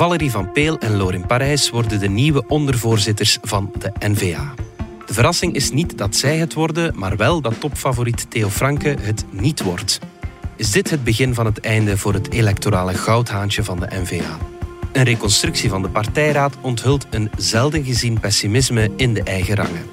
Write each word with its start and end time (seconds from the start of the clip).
Valerie 0.00 0.30
van 0.30 0.52
Peel 0.52 0.78
en 0.78 0.96
Lorin 0.96 1.26
Parijs 1.26 1.70
worden 1.70 2.00
de 2.00 2.08
nieuwe 2.08 2.44
ondervoorzitters 2.46 3.38
van 3.42 3.72
de 3.78 3.92
NVA. 3.98 4.54
De 5.06 5.14
verrassing 5.14 5.54
is 5.54 5.70
niet 5.70 5.98
dat 5.98 6.16
zij 6.16 6.36
het 6.36 6.54
worden, 6.54 6.98
maar 6.98 7.16
wel 7.16 7.40
dat 7.40 7.60
topfavoriet 7.60 8.30
Theo 8.30 8.48
Franke 8.48 8.96
het 9.00 9.24
niet 9.30 9.62
wordt. 9.62 9.98
Is 10.56 10.70
dit 10.70 10.90
het 10.90 11.04
begin 11.04 11.34
van 11.34 11.46
het 11.46 11.60
einde 11.60 11.96
voor 11.96 12.12
het 12.12 12.32
electorale 12.32 12.94
goudhaantje 12.94 13.64
van 13.64 13.80
de 13.80 13.88
NVA? 13.90 14.38
Een 14.92 15.04
reconstructie 15.04 15.70
van 15.70 15.82
de 15.82 15.88
partijraad 15.88 16.54
onthult 16.60 17.06
een 17.10 17.30
zelden 17.36 17.84
gezien 17.84 18.20
pessimisme 18.20 18.90
in 18.96 19.14
de 19.14 19.22
eigen 19.22 19.54
rangen. 19.54 19.86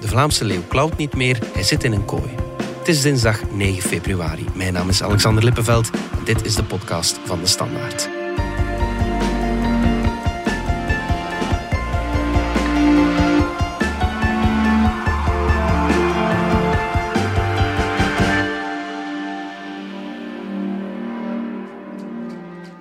De 0.00 0.08
Vlaamse 0.08 0.44
leeuw 0.44 0.62
klauwt 0.68 0.96
niet 0.96 1.14
meer, 1.14 1.38
hij 1.52 1.62
zit 1.62 1.84
in 1.84 1.92
een 1.92 2.04
kooi. 2.04 2.30
Het 2.78 2.88
is 2.88 3.00
dinsdag 3.00 3.40
9 3.52 3.82
februari. 3.82 4.44
Mijn 4.54 4.72
naam 4.72 4.88
is 4.88 5.02
Alexander 5.02 5.44
Lippenveld 5.44 5.90
en 5.90 6.24
dit 6.24 6.44
is 6.44 6.54
de 6.54 6.64
podcast 6.64 7.20
van 7.24 7.40
de 7.40 7.46
Standaard. 7.46 8.21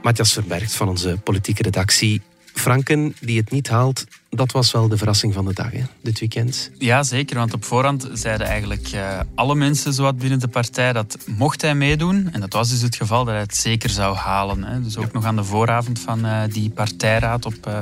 Matthias 0.02 0.34
Verbergt 0.34 0.76
van 0.76 0.88
onze 0.88 1.18
politieke 1.24 1.64
redactie. 1.64 2.22
Franken 2.54 3.16
die 3.20 3.40
het 3.40 3.52
niet 3.52 3.70
haalt, 3.70 4.06
dat 4.30 4.52
was 4.52 4.72
wel 4.72 4.88
de 4.88 4.98
verrassing 4.98 5.34
van 5.34 5.46
de 5.46 5.54
dag, 5.54 5.72
hè, 5.72 5.84
dit 6.02 6.20
weekend. 6.20 6.72
Ja, 6.78 7.04
zeker. 7.04 7.36
Want 7.36 7.54
op 7.54 7.66
voorhand 7.66 8.10
zeiden 8.14 8.48
eigenlijk 8.48 8.92
uh, 8.94 9.20
alle 9.36 9.56
mensen 9.56 9.94
zowat 9.94 10.18
binnen 10.18 10.40
de 10.40 10.48
partij 10.48 10.94
dat 10.94 11.18
mocht 11.26 11.62
hij 11.62 11.76
meedoen. 11.76 12.30
En 12.32 12.40
dat 12.40 12.54
was 12.54 12.70
dus 12.70 12.82
het 12.82 12.96
geval 12.96 13.24
dat 13.26 13.34
hij 13.34 13.44
het 13.44 13.56
zeker 13.56 13.90
zou 13.90 14.16
halen. 14.16 14.64
Hè. 14.64 14.82
Dus 14.82 14.98
ook 14.98 15.12
nog 15.12 15.26
aan 15.26 15.36
de 15.36 15.44
vooravond 15.44 16.00
van 16.00 16.26
uh, 16.26 16.42
die 16.50 16.70
partijraad 16.70 17.46
op 17.46 17.68
uh, 17.68 17.80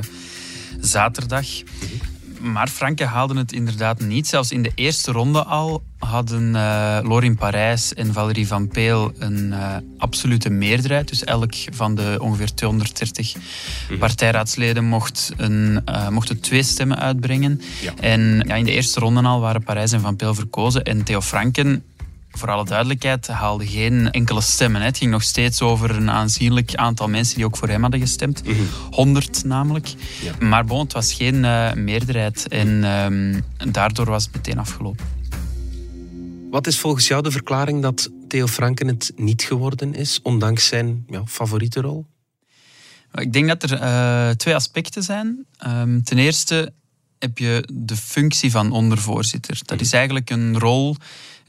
zaterdag. 0.80 1.46
Mhm 1.64 2.18
maar 2.40 2.68
Franke 2.68 3.06
haalden 3.06 3.38
het 3.38 3.52
inderdaad 3.52 4.00
niet. 4.00 4.28
Zelfs 4.28 4.52
in 4.52 4.62
de 4.62 4.72
eerste 4.76 5.12
ronde 5.12 5.44
al 5.44 5.84
hadden 6.00 6.56
uh, 6.56 7.00
Lorin 7.04 7.36
Parijs 7.36 7.94
en 7.94 8.14
Valerie 8.14 8.48
van 8.48 8.68
Peel 8.68 9.12
een 9.18 9.48
uh, 9.48 9.76
absolute 9.98 10.50
meerderheid. 10.50 11.08
Dus 11.08 11.24
elk 11.24 11.54
van 11.72 11.96
de 11.96 12.18
ongeveer 12.22 12.54
230 12.54 13.36
mhm. 13.36 14.00
partijraadsleden 14.00 14.86
mocht, 14.86 15.32
een, 15.38 15.82
uh, 15.90 16.10
mochten 16.10 16.40
twee 16.40 16.64
stemmen 16.64 17.00
uitbrengen. 17.00 17.62
Ja. 17.82 17.94
En 18.00 18.44
ja, 18.48 18.56
in 18.56 18.66
de 18.66 18.72
eerste 18.72 19.00
ronde 19.00 19.22
al 19.22 19.40
waren 19.40 19.64
Parijs 19.64 19.92
en 19.92 20.02
Van 20.02 20.16
Peel 20.16 20.34
verkozen. 20.34 20.84
En 20.84 21.04
Theo 21.04 21.22
Franken 21.22 21.84
voor 22.32 22.50
alle 22.50 22.66
duidelijkheid, 22.66 23.28
haalde 23.28 23.68
geen 23.68 24.12
enkele 24.12 24.42
stemmen. 24.42 24.82
Het 24.82 24.98
ging 24.98 25.12
nog 25.12 25.24
steeds 25.24 25.62
over 25.62 25.90
een 25.90 26.10
aanzienlijk 26.10 26.76
aantal 26.76 27.08
mensen 27.08 27.36
die 27.36 27.46
ook 27.46 27.58
voor 27.58 27.68
hem 27.68 27.82
hadden 27.82 28.00
gestemd. 28.00 28.44
Mm 28.46 28.68
100 28.92 29.44
namelijk. 29.44 29.88
Ja. 30.22 30.48
Maar 30.48 30.66
bon, 30.66 30.80
het 30.84 30.94
was 30.94 31.14
geen 31.14 31.36
uh, 31.36 31.74
meerderheid. 31.74 32.48
En 32.48 32.84
um, 32.84 33.44
daardoor 33.72 34.06
was 34.06 34.24
het 34.24 34.36
meteen 34.36 34.58
afgelopen. 34.58 35.19
Wat 36.50 36.68
is 36.68 36.80
volgens 36.80 37.08
jou 37.08 37.24
de 37.24 37.32
verklaring 37.32 37.82
dat 37.82 38.10
Theo 38.28 38.48
Franken 38.48 38.88
het 38.88 39.12
niet 39.16 39.42
geworden 39.42 39.94
is, 39.94 40.20
ondanks 40.22 40.68
zijn 40.68 41.06
ja, 41.08 41.26
favoriete 41.26 41.82
rol? 41.82 42.06
Ik 43.14 43.34
denk 43.34 43.48
dat 43.48 43.64
er 43.64 43.82
uh, 43.82 44.30
twee 44.30 44.56
aspecten 44.56 45.04
zijn. 45.04 45.46
Um, 45.68 46.04
ten 46.04 46.18
eerste 46.18 46.74
heb 47.20 47.38
je 47.38 47.70
de 47.74 47.96
functie 47.96 48.52
van 48.52 48.72
ondervoorzitter. 48.72 49.60
Dat 49.66 49.82
is 49.82 49.94
eigenlijk 49.94 50.30
een 50.30 50.60
rol 50.60 50.96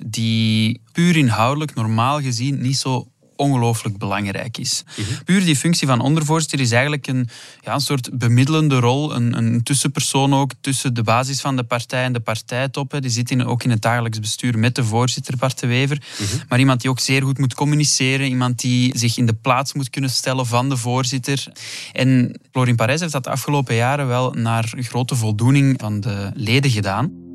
die 0.06 0.80
puur 0.92 1.16
inhoudelijk, 1.16 1.74
normaal 1.74 2.20
gezien, 2.20 2.60
niet 2.60 2.76
zo 2.76 3.08
ongelooflijk 3.40 3.98
belangrijk 3.98 4.58
is. 4.58 4.82
Mhm. 4.96 5.24
Puur 5.24 5.44
die 5.44 5.56
functie 5.56 5.86
van 5.86 6.00
ondervoorzitter 6.00 6.60
is 6.60 6.70
eigenlijk 6.70 7.06
een, 7.06 7.28
ja, 7.60 7.74
een 7.74 7.80
soort 7.80 8.18
bemiddelende 8.18 8.78
rol, 8.78 9.14
een, 9.14 9.36
een 9.36 9.62
tussenpersoon 9.62 10.34
ook 10.34 10.50
tussen 10.60 10.94
de 10.94 11.02
basis 11.02 11.40
van 11.40 11.56
de 11.56 11.62
partij 11.62 12.04
en 12.04 12.12
de 12.12 12.20
partijtoppen. 12.20 13.02
Die 13.02 13.10
zit 13.10 13.30
in, 13.30 13.46
ook 13.46 13.62
in 13.62 13.70
het 13.70 13.82
dagelijks 13.82 14.20
bestuur 14.20 14.58
met 14.58 14.74
de 14.74 14.84
voorzitter 14.84 15.36
Bart 15.36 15.58
de 15.58 15.66
Wever. 15.66 16.02
Mhm. 16.18 16.36
Maar 16.48 16.58
iemand 16.58 16.80
die 16.80 16.90
ook 16.90 17.00
zeer 17.00 17.22
goed 17.22 17.38
moet 17.38 17.54
communiceren, 17.54 18.26
iemand 18.26 18.60
die 18.60 18.98
zich 18.98 19.16
in 19.16 19.26
de 19.26 19.34
plaats 19.34 19.72
moet 19.72 19.90
kunnen 19.90 20.10
stellen 20.10 20.46
van 20.46 20.68
de 20.68 20.76
voorzitter. 20.76 21.46
En 21.92 22.40
Florin 22.52 22.76
Parijs 22.76 23.00
heeft 23.00 23.12
dat 23.12 23.24
de 23.24 23.30
afgelopen 23.30 23.74
jaren 23.74 24.06
wel 24.06 24.30
naar 24.30 24.72
grote 24.76 25.16
voldoening 25.16 25.80
van 25.80 26.00
de 26.00 26.30
leden 26.34 26.70
gedaan. 26.70 27.29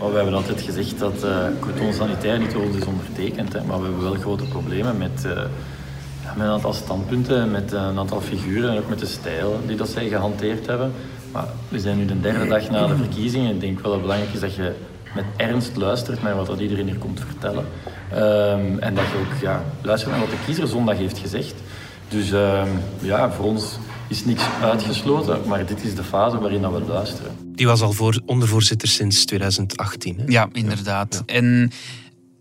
Maar 0.00 0.10
we 0.10 0.16
hebben 0.16 0.34
altijd 0.34 0.60
gezegd 0.60 0.98
dat 0.98 1.24
uh, 1.24 1.36
coton 1.60 1.92
sanitair 1.92 2.38
niet 2.38 2.52
rood 2.52 2.74
is 2.74 2.84
ondertekend. 2.84 3.52
Hè, 3.52 3.64
maar 3.64 3.78
we 3.78 3.84
hebben 3.84 4.02
wel 4.02 4.14
grote 4.14 4.44
problemen 4.44 4.98
met, 4.98 5.24
uh, 5.26 5.32
met 6.36 6.44
een 6.44 6.50
aantal 6.50 6.72
standpunten, 6.72 7.50
met 7.50 7.72
een 7.72 7.98
aantal 7.98 8.20
figuren 8.20 8.70
en 8.70 8.78
ook 8.78 8.88
met 8.88 8.98
de 8.98 9.06
stijl 9.06 9.60
die 9.66 9.76
dat 9.76 9.88
zij 9.88 10.08
gehanteerd 10.08 10.66
hebben. 10.66 10.92
Maar 11.32 11.46
we 11.68 11.78
zijn 11.78 11.98
nu 11.98 12.04
de 12.04 12.20
derde 12.20 12.46
dag 12.46 12.70
na 12.70 12.86
de 12.86 12.96
verkiezingen. 12.96 13.54
Ik 13.54 13.60
denk 13.60 13.74
wel 13.74 13.82
dat 13.82 13.92
het 13.92 14.02
belangrijk 14.02 14.34
is 14.34 14.40
dat 14.40 14.54
je 14.54 14.72
met 15.14 15.24
ernst 15.36 15.76
luistert 15.76 16.22
naar 16.22 16.36
wat 16.36 16.46
dat 16.46 16.60
iedereen 16.60 16.86
hier 16.86 16.98
komt 16.98 17.20
vertellen. 17.20 17.64
Um, 18.14 18.78
en 18.78 18.94
dat 18.94 19.04
je 19.04 19.18
ook 19.18 19.40
ja, 19.40 19.62
luistert 19.82 20.10
naar 20.10 20.20
wat 20.20 20.30
de 20.30 20.44
kiezer 20.44 20.66
zondag 20.66 20.96
heeft 20.96 21.18
gezegd. 21.18 21.54
Dus 22.08 22.30
um, 22.30 22.68
ja, 23.00 23.30
voor 23.30 23.44
ons 23.44 23.78
is 24.10 24.24
niks 24.24 24.42
uitgesloten, 24.62 25.48
maar 25.48 25.66
dit 25.66 25.84
is 25.84 25.94
de 25.94 26.04
fase 26.04 26.38
waarin 26.38 26.72
we 26.72 26.80
luisteren. 26.80 27.36
Die 27.44 27.66
was 27.66 27.80
al 27.80 27.92
voor 27.92 28.22
ondervoorzitter 28.26 28.88
sinds 28.88 29.24
2018. 29.24 30.18
Hè? 30.18 30.24
Ja, 30.26 30.48
inderdaad. 30.52 31.22
En 31.26 31.72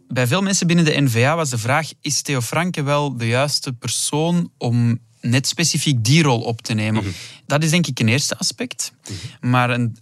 bij 0.07 0.27
veel 0.27 0.41
mensen 0.41 0.67
binnen 0.67 0.85
de 0.85 1.01
NVA 1.01 1.35
was 1.35 1.49
de 1.49 1.57
vraag: 1.57 1.89
is 2.01 2.21
Theo 2.21 2.41
Franke 2.41 2.83
wel 2.83 3.17
de 3.17 3.27
juiste 3.27 3.73
persoon 3.73 4.51
om 4.57 4.99
net 5.21 5.47
specifiek 5.47 6.03
die 6.03 6.23
rol 6.23 6.41
op 6.41 6.61
te 6.61 6.73
nemen? 6.73 7.03
Mhm. 7.03 7.13
Dat 7.45 7.63
is 7.63 7.69
denk 7.69 7.87
ik 7.87 7.99
een 7.99 8.07
eerste 8.07 8.37
aspect. 8.37 8.91
Mhm. 9.03 9.49
Maar 9.49 9.69
een 9.69 9.97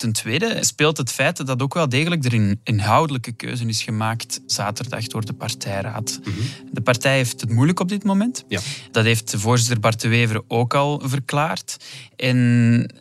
Ten 0.00 0.12
tweede 0.12 0.58
speelt 0.60 0.96
het 0.96 1.12
feit 1.12 1.46
dat 1.46 1.62
ook 1.62 1.74
wel 1.74 1.88
degelijk 1.88 2.24
er 2.24 2.34
een 2.34 2.60
inhoudelijke 2.64 3.32
keuze 3.32 3.66
is 3.66 3.82
gemaakt 3.82 4.40
zaterdag 4.46 5.06
door 5.06 5.24
de 5.24 5.32
partijraad. 5.32 6.20
Mhm. 6.24 6.40
De 6.72 6.80
partij 6.80 7.16
heeft 7.16 7.40
het 7.40 7.50
moeilijk 7.50 7.80
op 7.80 7.88
dit 7.88 8.04
moment. 8.04 8.44
Ja. 8.48 8.60
Dat 8.90 9.04
heeft 9.04 9.34
voorzitter 9.36 9.80
Bart 9.80 10.00
de 10.00 10.08
Wever 10.08 10.42
ook 10.48 10.74
al 10.74 11.02
verklaard. 11.04 11.76
En 12.16 12.94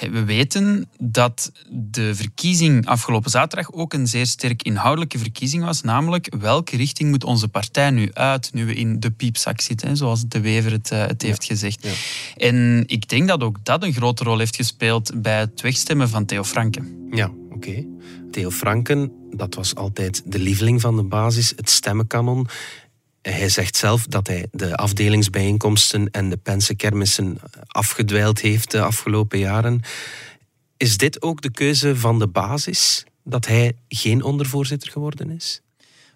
we 0.00 0.24
weten 0.24 0.88
dat 0.98 1.52
de 1.70 2.14
verkiezing 2.14 2.86
afgelopen 2.86 3.30
zaterdag 3.30 3.72
ook 3.72 3.92
een 3.92 4.06
zeer 4.06 4.26
sterk 4.26 4.62
inhoudelijke 4.62 5.18
verkiezing 5.18 5.64
was. 5.64 5.82
Namelijk, 5.82 6.34
welke 6.40 6.76
richting 6.76 7.10
moet 7.10 7.24
onze 7.24 7.48
partij 7.48 7.90
nu 7.90 8.10
uit, 8.12 8.52
nu 8.52 8.66
we 8.66 8.74
in 8.74 9.00
de 9.00 9.10
piepzak 9.10 9.60
zitten, 9.60 9.96
zoals 9.96 10.28
de 10.28 10.40
Wever 10.40 10.72
het, 10.72 10.90
uh, 10.92 11.06
het 11.06 11.22
heeft 11.22 11.44
gezegd. 11.44 11.82
Ja. 11.82 11.92
En 12.36 12.84
ik 12.86 13.08
denk 13.08 13.28
dat 13.28 13.42
ook 13.42 13.64
dat 13.64 13.82
een 13.82 13.92
grote 13.92 14.24
rol 14.24 14.38
heeft 14.38 14.56
gespeeld 14.56 15.22
bij 15.22 15.38
het 15.38 15.60
wegstemmen 15.60 16.08
van 16.08 16.24
Theo 16.24 16.44
Franken. 16.44 17.08
Ja, 17.10 17.30
oké. 17.50 17.84
Theo 18.30 18.50
Franken, 18.50 19.12
dat 19.30 19.54
was 19.54 19.74
altijd 19.74 20.22
de 20.24 20.38
lieveling 20.38 20.80
van 20.80 20.96
de 20.96 21.02
basis, 21.02 21.52
het 21.56 21.70
stemmenkanon. 21.70 22.46
Hij 23.22 23.48
zegt 23.48 23.76
zelf 23.76 24.06
dat 24.06 24.26
hij 24.26 24.46
de 24.52 24.76
afdelingsbijeenkomsten 24.76 26.10
en 26.10 26.30
de 26.30 26.36
pensenkermissen 26.36 27.38
afgedwijld 27.66 28.40
heeft 28.40 28.70
de 28.70 28.82
afgelopen 28.82 29.38
jaren. 29.38 29.80
Is 30.76 30.96
dit 30.96 31.22
ook 31.22 31.42
de 31.42 31.50
keuze 31.50 31.96
van 31.96 32.18
de 32.18 32.28
basis, 32.28 33.04
dat 33.24 33.46
hij 33.46 33.72
geen 33.88 34.22
ondervoorzitter 34.22 34.90
geworden 34.90 35.30
is? 35.30 35.60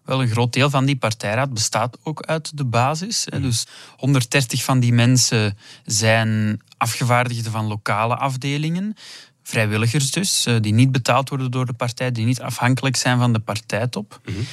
Wel, 0.04 0.22
een 0.22 0.28
groot 0.28 0.52
deel 0.52 0.70
van 0.70 0.84
die 0.84 0.96
partijraad 0.96 1.54
bestaat 1.54 1.98
ook 2.02 2.22
uit 2.22 2.56
de 2.56 2.64
basis. 2.64 3.26
Hmm. 3.30 3.42
Dus 3.42 3.66
130 3.96 4.62
van 4.62 4.80
die 4.80 4.92
mensen 4.92 5.58
zijn 5.84 6.60
afgevaardigden 6.76 7.52
van 7.52 7.66
lokale 7.66 8.16
afdelingen. 8.16 8.94
Vrijwilligers 9.42 10.10
dus, 10.10 10.46
eh, 10.46 10.56
die 10.60 10.72
niet 10.72 10.92
betaald 10.92 11.28
worden 11.28 11.50
door 11.50 11.66
de 11.66 11.72
partij, 11.72 12.12
die 12.12 12.24
niet 12.24 12.40
afhankelijk 12.40 12.96
zijn 12.96 13.18
van 13.18 13.32
de 13.32 13.38
partijtop. 13.38 14.20
Mm 14.24 14.46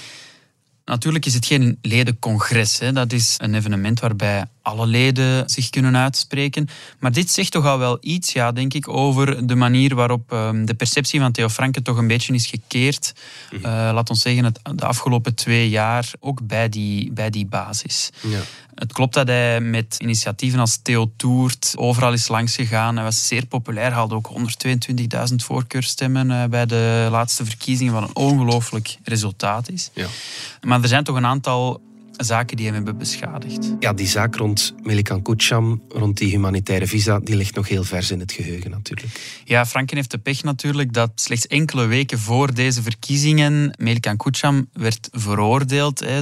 Natuurlijk 0.85 1.25
is 1.25 1.33
het 1.33 1.45
geen 1.45 1.77
ledencongres. 1.81 2.79
Hè. 2.79 2.91
Dat 2.91 3.13
is 3.13 3.35
een 3.37 3.55
evenement 3.55 3.99
waarbij 3.99 4.45
alle 4.61 4.87
leden 4.87 5.49
zich 5.49 5.69
kunnen 5.69 5.97
uitspreken. 5.97 6.67
Maar 6.99 7.11
dit 7.11 7.29
zegt 7.29 7.51
toch 7.51 7.65
al 7.65 7.79
wel 7.79 7.97
iets, 8.01 8.33
ja, 8.33 8.51
denk 8.51 8.73
ik, 8.73 8.87
over 8.87 9.47
de 9.47 9.55
manier 9.55 9.95
waarop 9.95 10.31
ehm, 10.31 10.65
de 10.65 10.73
perceptie 10.73 11.19
van 11.19 11.31
Theo 11.31 11.49
Franke 11.49 11.81
toch 11.81 11.97
een 11.97 12.07
beetje 12.07 12.33
is 12.33 12.47
gekeerd. 12.47 13.13
Uh, 13.51 13.61
laat 13.63 14.09
ons 14.09 14.21
zeggen, 14.21 14.43
het, 14.43 14.59
de 14.75 14.85
afgelopen 14.85 15.35
twee 15.35 15.69
jaar 15.69 16.11
ook 16.19 16.47
bij 16.47 16.69
die, 16.69 17.11
bij 17.11 17.29
die 17.29 17.45
basis. 17.45 18.09
Ja. 18.21 18.39
Het 18.75 18.93
klopt 18.93 19.13
dat 19.13 19.27
hij 19.27 19.61
met 19.61 19.95
initiatieven 19.99 20.59
als 20.59 20.79
Theo 20.81 21.11
Toert 21.17 21.73
overal 21.77 22.13
is 22.13 22.27
langs 22.27 22.55
gegaan. 22.55 22.95
Hij 22.95 23.03
was 23.03 23.27
zeer 23.27 23.45
populair, 23.45 23.91
haalde 23.91 24.15
ook 24.15 24.31
122.000 25.29 25.35
voorkeurstemmen 25.35 26.29
uh, 26.29 26.45
bij 26.45 26.65
de 26.65 27.07
laatste 27.11 27.45
verkiezingen, 27.45 27.93
wat 27.93 28.03
een 28.03 28.15
ongelooflijk 28.15 28.97
resultaat 29.03 29.69
is. 29.69 29.89
Ja. 29.93 30.07
Maar 30.61 30.81
er 30.81 30.87
zijn 30.87 31.03
toch 31.03 31.15
een 31.15 31.25
aantal 31.25 31.81
zaken 32.17 32.57
die 32.57 32.65
hem 32.65 32.75
hebben 32.75 32.97
beschadigd. 32.97 33.73
Ja, 33.79 33.93
die 33.93 34.07
zaak 34.07 34.35
rond 34.35 34.73
Melikan 34.81 35.21
Kucham, 35.21 35.81
rond 35.89 36.17
die 36.17 36.29
humanitaire 36.29 36.87
visa, 36.87 37.19
die 37.19 37.35
ligt 37.35 37.55
nog 37.55 37.67
heel 37.67 37.83
vers 37.83 38.11
in 38.11 38.19
het 38.19 38.31
geheugen 38.31 38.71
natuurlijk. 38.71 39.41
Ja, 39.45 39.65
Franken 39.65 39.97
heeft 39.97 40.11
de 40.11 40.17
pech 40.17 40.43
natuurlijk 40.43 40.93
dat 40.93 41.11
slechts 41.15 41.47
enkele 41.47 41.85
weken 41.85 42.19
voor 42.19 42.53
deze 42.53 42.81
verkiezingen 42.81 43.75
Melikan 43.77 44.17
Kucham 44.17 44.67
werd 44.73 45.09
veroordeeld. 45.11 45.99
Hè. 45.99 46.21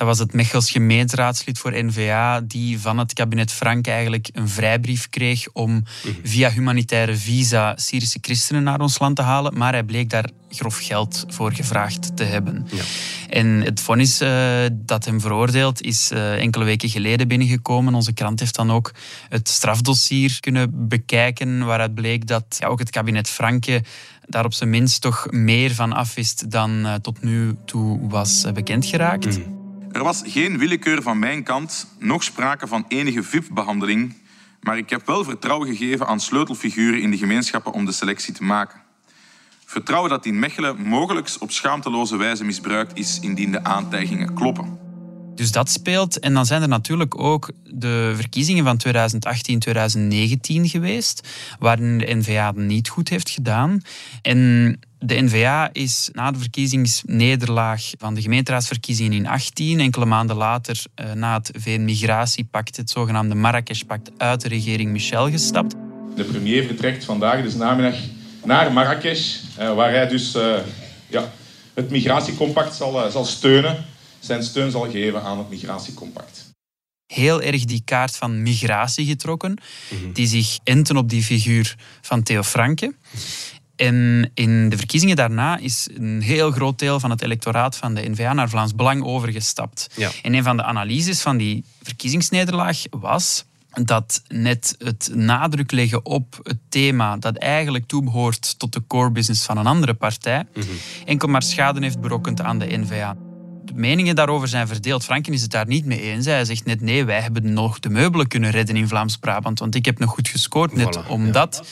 Dat 0.00 0.08
was 0.08 0.18
het 0.18 0.32
Mechels 0.32 0.70
gemeenteraadslid 0.70 1.58
voor 1.58 1.84
N-VA 1.84 2.40
die 2.40 2.80
van 2.80 2.98
het 2.98 3.12
kabinet 3.12 3.52
Frank 3.52 3.86
eigenlijk 3.86 4.28
een 4.32 4.48
vrijbrief 4.48 5.08
kreeg 5.08 5.48
om 5.52 5.82
via 6.22 6.50
humanitaire 6.50 7.16
visa 7.16 7.72
Syrische 7.76 8.18
christenen 8.20 8.62
naar 8.62 8.80
ons 8.80 8.98
land 8.98 9.16
te 9.16 9.22
halen. 9.22 9.58
Maar 9.58 9.72
hij 9.72 9.82
bleek 9.82 10.10
daar 10.10 10.30
grof 10.50 10.78
geld 10.78 11.24
voor 11.28 11.52
gevraagd 11.52 12.16
te 12.16 12.24
hebben. 12.24 12.66
Ja. 12.72 12.82
En 13.28 13.46
het 13.46 13.80
vonnis 13.80 14.22
uh, 14.22 14.64
dat 14.72 15.04
hem 15.04 15.20
veroordeeld 15.20 15.82
is 15.82 16.10
uh, 16.12 16.34
enkele 16.34 16.64
weken 16.64 16.88
geleden 16.88 17.28
binnengekomen. 17.28 17.94
Onze 17.94 18.12
krant 18.12 18.40
heeft 18.40 18.54
dan 18.54 18.70
ook 18.70 18.92
het 19.28 19.48
strafdossier 19.48 20.40
kunnen 20.40 20.88
bekijken, 20.88 21.64
waaruit 21.64 21.94
bleek 21.94 22.26
dat 22.26 22.44
ja, 22.58 22.66
ook 22.66 22.78
het 22.78 22.90
kabinet 22.90 23.28
Franke 23.28 23.82
daar 24.26 24.44
op 24.44 24.54
zijn 24.54 24.70
minst 24.70 25.00
toch 25.00 25.26
meer 25.30 25.74
van 25.74 25.92
afwist 25.92 26.50
dan 26.50 26.86
uh, 26.86 26.94
tot 26.94 27.22
nu 27.22 27.56
toe 27.64 28.08
was 28.08 28.46
bekendgeraakt. 28.52 29.38
Mm. 29.38 29.59
Er 29.92 30.02
was 30.02 30.22
geen 30.24 30.58
willekeur 30.58 31.02
van 31.02 31.18
mijn 31.18 31.42
kant, 31.42 31.86
nog 31.98 32.22
sprake 32.22 32.66
van 32.66 32.84
enige 32.88 33.22
VIP-behandeling, 33.22 34.16
maar 34.60 34.78
ik 34.78 34.90
heb 34.90 35.06
wel 35.06 35.24
vertrouwen 35.24 35.68
gegeven 35.68 36.06
aan 36.06 36.20
sleutelfiguren 36.20 37.02
in 37.02 37.10
de 37.10 37.16
gemeenschappen 37.16 37.72
om 37.72 37.84
de 37.84 37.92
selectie 37.92 38.34
te 38.34 38.44
maken. 38.44 38.80
Vertrouwen 39.64 40.10
dat 40.10 40.26
in 40.26 40.38
Mechelen 40.38 40.82
mogelijk 40.82 41.30
op 41.38 41.50
schaamteloze 41.50 42.16
wijze 42.16 42.44
misbruikt 42.44 42.98
is 42.98 43.20
indien 43.20 43.52
de 43.52 43.64
aantijgingen 43.64 44.34
kloppen. 44.34 44.78
Dus 45.34 45.52
dat 45.52 45.70
speelt. 45.70 46.18
En 46.18 46.34
dan 46.34 46.46
zijn 46.46 46.62
er 46.62 46.68
natuurlijk 46.68 47.20
ook 47.20 47.50
de 47.64 48.12
verkiezingen 48.16 48.64
van 48.64 48.80
2018-2019 48.86 50.70
geweest, 50.70 51.28
waarin 51.58 51.98
de 51.98 52.14
NVA 52.14 52.52
niet 52.54 52.88
goed 52.88 53.08
heeft 53.08 53.30
gedaan. 53.30 53.80
En 54.22 54.78
de 55.00 55.20
NVA 55.20 55.70
is 55.72 56.08
na 56.12 56.30
de 56.30 56.38
verkiezingsnederlaag 56.38 57.90
van 57.98 58.14
de 58.14 58.22
gemeenteraadsverkiezingen 58.22 59.12
in 59.12 59.26
18, 59.26 59.80
enkele 59.80 60.04
maanden 60.04 60.36
later, 60.36 60.82
eh, 60.94 61.12
na 61.12 61.36
het 61.36 61.50
VN-migratiepact, 61.58 62.76
het 62.76 62.90
zogenaamde 62.90 63.34
Marrakesh-pact, 63.34 64.10
uit 64.16 64.40
de 64.40 64.48
regering 64.48 64.90
Michel 64.90 65.30
gestapt. 65.30 65.74
De 66.16 66.24
premier 66.24 66.64
vertrekt 66.64 67.04
vandaag, 67.04 67.42
dus 67.42 67.54
namiddag, 67.54 67.94
naar 68.44 68.72
Marrakesh, 68.72 69.36
eh, 69.56 69.74
waar 69.74 69.90
hij 69.90 70.08
dus 70.08 70.34
eh, 70.34 70.56
ja, 71.06 71.32
het 71.74 71.90
migratiecompact 71.90 72.74
zal, 72.74 73.10
zal 73.10 73.24
steunen, 73.24 73.84
zijn 74.18 74.42
steun 74.42 74.70
zal 74.70 74.90
geven 74.90 75.22
aan 75.22 75.38
het 75.38 75.48
migratiecompact 75.48 76.48
heel 77.10 77.42
erg 77.42 77.64
die 77.64 77.82
kaart 77.84 78.16
van 78.16 78.42
migratie 78.42 79.06
getrokken, 79.06 79.58
mhm. 79.88 80.12
die 80.12 80.26
zich 80.26 80.58
enten 80.64 80.96
op 80.96 81.08
die 81.08 81.22
figuur 81.22 81.76
van 82.00 82.22
Theo 82.22 82.42
Franke. 82.42 82.94
En 83.80 84.30
in 84.34 84.68
de 84.68 84.76
verkiezingen 84.76 85.16
daarna 85.16 85.56
is 85.56 85.88
een 85.94 86.20
heel 86.22 86.50
groot 86.50 86.78
deel 86.78 87.00
van 87.00 87.10
het 87.10 87.22
electoraat 87.22 87.76
van 87.76 87.94
de 87.94 88.08
N-VA 88.08 88.32
naar 88.32 88.48
Vlaams 88.48 88.74
Belang 88.74 89.04
overgestapt. 89.04 89.88
Ja. 89.96 90.10
En 90.22 90.34
een 90.34 90.42
van 90.42 90.56
de 90.56 90.62
analyses 90.62 91.20
van 91.20 91.36
die 91.36 91.64
verkiezingsnederlaag 91.82 92.82
was 92.90 93.44
dat 93.70 94.22
net 94.28 94.74
het 94.78 95.10
nadruk 95.14 95.70
leggen 95.70 96.04
op 96.04 96.40
het 96.42 96.58
thema 96.68 97.16
dat 97.16 97.36
eigenlijk 97.36 97.86
toebehoort 97.86 98.58
tot 98.58 98.72
de 98.72 98.82
core 98.86 99.10
business 99.10 99.44
van 99.44 99.58
een 99.58 99.66
andere 99.66 99.94
partij, 99.94 100.46
mm 100.54 100.64
enkel 101.04 101.28
maar 101.28 101.42
schade 101.42 101.80
heeft 101.80 102.00
berokkend 102.00 102.40
aan 102.40 102.58
de 102.58 102.66
N-VA 102.78 103.16
meningen 103.74 104.14
daarover 104.14 104.48
zijn 104.48 104.66
verdeeld. 104.66 105.04
Franken 105.04 105.32
is 105.32 105.42
het 105.42 105.50
daar 105.50 105.66
niet 105.66 105.84
mee 105.84 106.00
eens. 106.00 106.26
Hij 106.26 106.44
zegt 106.44 106.64
net 106.64 106.80
nee, 106.80 107.04
wij 107.04 107.20
hebben 107.20 107.52
nog 107.52 107.80
de 107.80 107.90
meubelen 107.90 108.28
kunnen 108.28 108.50
redden 108.50 108.76
in 108.76 108.88
Vlaams-Brabant. 108.88 109.58
Want 109.58 109.74
ik 109.74 109.84
heb 109.84 109.98
nog 109.98 110.10
goed 110.10 110.28
gescoord, 110.28 110.74
net 110.74 111.06
omdat 111.06 111.62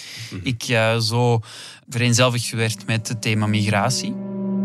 ik 0.43 0.69
uh, 0.69 0.99
zo 0.99 1.41
vereenzelvigd 1.89 2.51
werd 2.51 2.87
met 2.87 3.09
het 3.09 3.23
thema 3.23 3.47
migratie. 3.47 4.15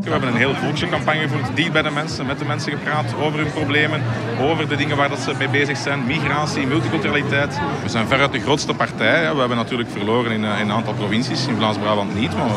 We 0.03 0.09
hebben 0.09 0.30
een 0.30 0.35
heel 0.35 0.56
voedselcampagne 0.56 1.21
gevoerd, 1.21 1.56
dicht 1.56 1.71
bij 1.71 1.81
de 1.81 1.89
mensen, 1.89 2.25
met 2.25 2.39
de 2.39 2.45
mensen 2.45 2.71
gepraat 2.71 3.15
over 3.15 3.39
hun 3.39 3.51
problemen, 3.51 4.01
over 4.39 4.69
de 4.69 4.75
dingen 4.75 4.97
waar 4.97 5.09
dat 5.09 5.19
ze 5.19 5.33
mee 5.38 5.50
bezig 5.50 5.77
zijn, 5.77 6.06
migratie, 6.06 6.68
multiculturaliteit. 6.68 7.59
We 7.83 7.89
zijn 7.89 8.07
veruit 8.07 8.31
de 8.31 8.39
grootste 8.39 8.74
partij. 8.74 9.33
We 9.33 9.39
hebben 9.39 9.57
natuurlijk 9.57 9.89
verloren 9.89 10.31
in, 10.31 10.45
eh, 10.45 10.59
in 10.59 10.69
een 10.69 10.71
aantal 10.71 10.94
provincies, 10.94 11.47
in 11.47 11.56
Vlaams-Brabant 11.56 12.15
niet, 12.15 12.36
maar, 12.36 12.47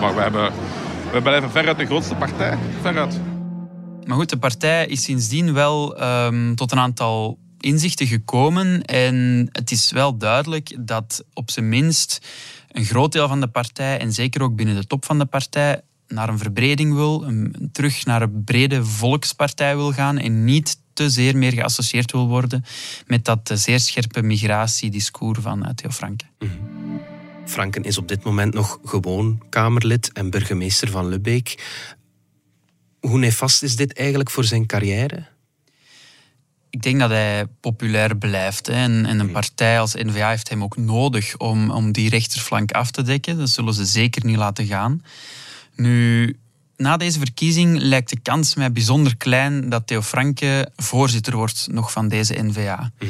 maar 0.00 0.14
we, 0.14 0.20
hebben, 0.20 0.52
we 1.12 1.22
blijven 1.22 1.50
veruit 1.50 1.78
de 1.78 1.86
grootste 1.86 2.14
partij. 2.14 2.58
Veruit. 2.82 3.20
Maar 4.08 4.16
goed, 4.16 4.30
de 4.30 4.38
partij 4.38 4.86
is 4.86 5.02
sindsdien 5.02 5.52
wel 5.52 5.96
ehm, 5.96 6.54
tot 6.54 6.72
een 6.72 6.78
aantal 6.78 7.38
inzichten 7.60 8.06
gekomen. 8.06 8.82
En 8.84 9.48
het 9.52 9.70
is 9.70 9.90
wel 9.90 10.16
duidelijk 10.16 10.76
dat 10.80 11.24
op 11.32 11.50
zijn 11.50 11.68
minst 11.68 12.18
een 12.72 12.84
groot 12.84 13.12
deel 13.12 13.28
van 13.28 13.40
de 13.40 13.46
partij, 13.46 13.98
en 13.98 14.12
zeker 14.12 14.42
ook 14.42 14.56
binnen 14.56 14.74
de 14.74 14.86
top 14.86 15.04
van 15.04 15.18
de 15.18 15.24
partij, 15.24 15.80
naar 16.06 16.28
een 16.28 16.38
verbreding 16.38 16.94
wil, 16.94 17.24
een, 17.24 17.68
terug 17.72 18.04
naar 18.04 18.22
een 18.22 18.44
brede 18.44 18.84
volkspartij 18.84 19.76
wil 19.76 19.92
gaan 19.92 20.18
en 20.18 20.44
niet 20.44 20.80
te 20.92 21.10
zeer 21.10 21.36
meer 21.36 21.52
geassocieerd 21.52 22.12
wil 22.12 22.28
worden 22.28 22.64
met 23.06 23.24
dat 23.24 23.50
zeer 23.54 23.80
scherpe 23.80 24.22
migratiediscours 24.22 25.38
van 25.40 25.64
eh, 25.64 25.74
Theo 25.74 25.90
Franke. 25.90 26.24
Mhm. 26.38 26.50
Franken 27.44 27.82
is 27.82 27.98
op 27.98 28.08
dit 28.08 28.24
moment 28.24 28.54
nog 28.54 28.78
gewoon 28.84 29.42
Kamerlid 29.48 30.12
en 30.12 30.30
burgemeester 30.30 30.90
van 30.90 31.08
Lubbeek. 31.08 31.66
Hoe 33.00 33.18
nefast 33.18 33.62
is 33.62 33.76
dit 33.76 33.92
eigenlijk 33.92 34.30
voor 34.30 34.44
zijn 34.44 34.66
carrière? 34.66 35.26
Ik 36.70 36.82
denk 36.82 36.98
dat 36.98 37.10
hij 37.10 37.46
populair 37.60 38.16
blijft. 38.16 38.66
Hè. 38.66 38.72
En, 38.72 39.06
en, 39.06 39.18
een 39.18 39.20
hmm. 39.20 39.32
partij 39.32 39.80
als 39.80 39.94
N-VA 39.94 40.28
heeft 40.28 40.48
hem 40.48 40.62
ook 40.62 40.76
nodig 40.76 41.36
om, 41.36 41.70
om 41.70 41.92
die 41.92 42.10
rechterflank 42.10 42.72
af 42.72 42.90
te 42.90 43.02
dekken. 43.02 43.38
Dat 43.38 43.48
zullen 43.48 43.74
ze 43.74 43.84
zeker 43.84 44.24
niet 44.24 44.36
laten 44.36 44.66
gaan. 44.66 45.04
Nu, 45.74 46.36
na 46.76 46.96
deze 46.96 47.18
verkiezing 47.18 47.78
lijkt 47.78 48.10
de 48.10 48.20
kans 48.20 48.54
mij 48.54 48.72
bijzonder 48.72 49.16
klein 49.16 49.68
dat 49.68 49.86
Theo 49.86 50.02
Franke 50.02 50.70
voorzitter 50.76 51.36
wordt 51.36 51.66
nog 51.70 51.92
van 51.92 52.08
deze 52.08 52.34
N-VA. 52.42 52.92
Mm 52.98 53.08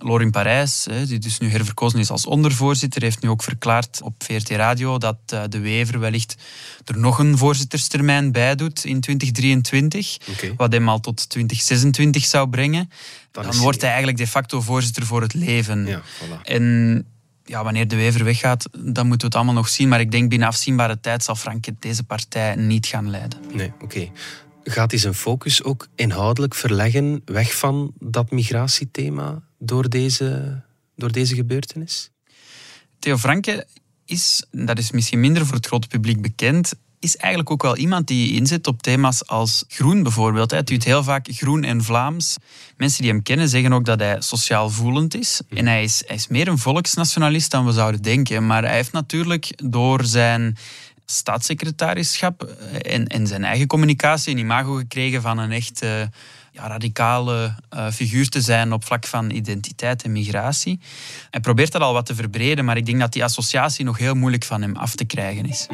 Lorin 0.00 0.30
Parijs, 0.30 0.86
die 1.06 1.18
dus 1.18 1.38
nu 1.38 1.48
herverkozen 1.50 1.98
is 1.98 2.10
als 2.10 2.26
ondervoorzitter, 2.26 3.02
heeft 3.02 3.22
nu 3.22 3.28
ook 3.28 3.42
verklaard 3.42 4.02
op 4.02 4.14
VRT 4.18 4.48
Radio 4.48 4.98
dat 4.98 5.18
eh, 5.26 5.42
de 5.48 5.58
Wever 5.58 5.98
wellicht 5.98 6.36
er 6.84 6.98
nog 6.98 7.18
een 7.18 7.38
voorzitterstermijn 7.38 8.32
bij 8.32 8.54
doet 8.54 8.84
in 8.84 9.00
2023, 9.00 10.16
wat 10.56 10.72
hem 10.72 10.88
al 10.88 11.00
tot 11.00 11.28
2026 11.28 12.24
zou 12.24 12.48
brengen. 12.48 12.90
Dan, 13.30 13.56
wordt 13.56 13.80
hij 13.80 13.90
eigenlijk 13.90 14.18
de 14.18 14.26
facto 14.26 14.60
voorzitter 14.60 15.06
voor 15.06 15.22
het 15.22 15.34
leven. 15.34 15.86
Ja, 15.86 16.02
voilà. 16.02 16.42
En 16.42 17.06
ja, 17.44 17.64
wanneer 17.64 17.88
de 17.88 17.96
Wever 17.96 18.24
weggaat, 18.24 18.68
dan 18.72 19.06
moeten 19.06 19.18
we 19.18 19.24
het 19.26 19.34
allemaal 19.34 19.54
nog 19.54 19.68
zien. 19.68 19.88
Maar 19.88 20.00
ik 20.00 20.10
denk 20.10 20.28
binnen 20.28 20.48
afzienbare 20.48 21.00
tijd 21.00 21.22
zal 21.22 21.34
Frank 21.34 21.64
deze 21.78 22.04
partij 22.04 22.54
niet 22.54 22.86
gaan 22.86 23.10
leiden. 23.10 23.38
Nee, 23.52 23.72
oké. 23.80 24.10
Gaat 24.64 24.90
hij 24.90 25.00
zijn 25.00 25.14
focus 25.14 25.62
ook 25.62 25.86
inhoudelijk 25.94 26.54
verleggen 26.54 27.22
weg 27.24 27.56
van 27.56 27.92
dat 27.98 28.30
migratiethema 28.30 29.42
door 29.58 29.88
deze, 29.88 30.60
door 30.96 31.12
deze 31.12 31.34
gebeurtenis? 31.34 32.10
Theo 32.98 33.16
Franke 33.16 33.66
is, 34.04 34.46
dat 34.50 34.78
is 34.78 34.90
misschien 34.90 35.20
minder 35.20 35.46
voor 35.46 35.56
het 35.56 35.66
grote 35.66 35.88
publiek 35.88 36.22
bekend, 36.22 36.74
is 37.00 37.16
eigenlijk 37.16 37.50
ook 37.50 37.62
wel 37.62 37.76
iemand 37.76 38.06
die 38.06 38.32
inzet 38.32 38.66
op 38.66 38.82
thema's 38.82 39.26
als 39.26 39.64
groen 39.68 40.02
bijvoorbeeld. 40.02 40.50
Hij 40.50 40.62
doet 40.62 40.84
heel 40.84 41.02
vaak 41.02 41.26
groen 41.30 41.64
en 41.64 41.84
Vlaams. 41.84 42.36
Mensen 42.76 43.02
die 43.02 43.10
hem 43.10 43.22
kennen 43.22 43.48
zeggen 43.48 43.72
ook 43.72 43.84
dat 43.84 44.00
hij 44.00 44.20
sociaal 44.20 44.70
voelend 44.70 45.14
is. 45.14 45.40
En 45.48 45.66
hij 45.66 45.82
is, 45.82 46.02
hij 46.06 46.16
is 46.16 46.28
meer 46.28 46.48
een 46.48 46.58
volksnationalist 46.58 47.50
dan 47.50 47.66
we 47.66 47.72
zouden 47.72 48.02
denken. 48.02 48.46
Maar 48.46 48.62
hij 48.64 48.74
heeft 48.74 48.92
natuurlijk 48.92 49.70
door 49.70 50.04
zijn 50.04 50.56
staatssecretarischap 51.06 52.42
en, 52.82 53.06
en 53.06 53.26
zijn 53.26 53.44
eigen 53.44 53.66
communicatie 53.66 54.32
een 54.32 54.38
imago 54.38 54.74
gekregen 54.74 55.22
van 55.22 55.38
een 55.38 55.52
echt 55.52 55.86
ja, 56.58 56.68
radicale 56.68 57.54
uh, 57.74 57.90
figuur 57.90 58.28
te 58.28 58.40
zijn 58.40 58.72
op 58.72 58.84
vlak 58.84 59.06
van 59.06 59.30
identiteit 59.30 60.02
en 60.02 60.12
migratie. 60.12 60.80
Hij 61.30 61.40
probeert 61.40 61.72
dat 61.72 61.82
al 61.82 61.92
wat 61.92 62.06
te 62.06 62.14
verbreden, 62.14 62.64
maar 62.64 62.76
ik 62.76 62.86
denk 62.86 63.00
dat 63.00 63.12
die 63.12 63.24
associatie 63.24 63.84
nog 63.84 63.98
heel 63.98 64.14
moeilijk 64.14 64.44
van 64.44 64.62
hem 64.62 64.76
af 64.76 64.94
te 64.94 65.04
krijgen 65.04 65.46
is. 65.46 65.66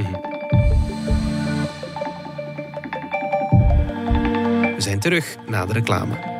We 4.74 4.80
zijn 4.80 5.00
terug 5.00 5.36
na 5.46 5.66
de 5.66 5.72
reclame. 5.72 6.32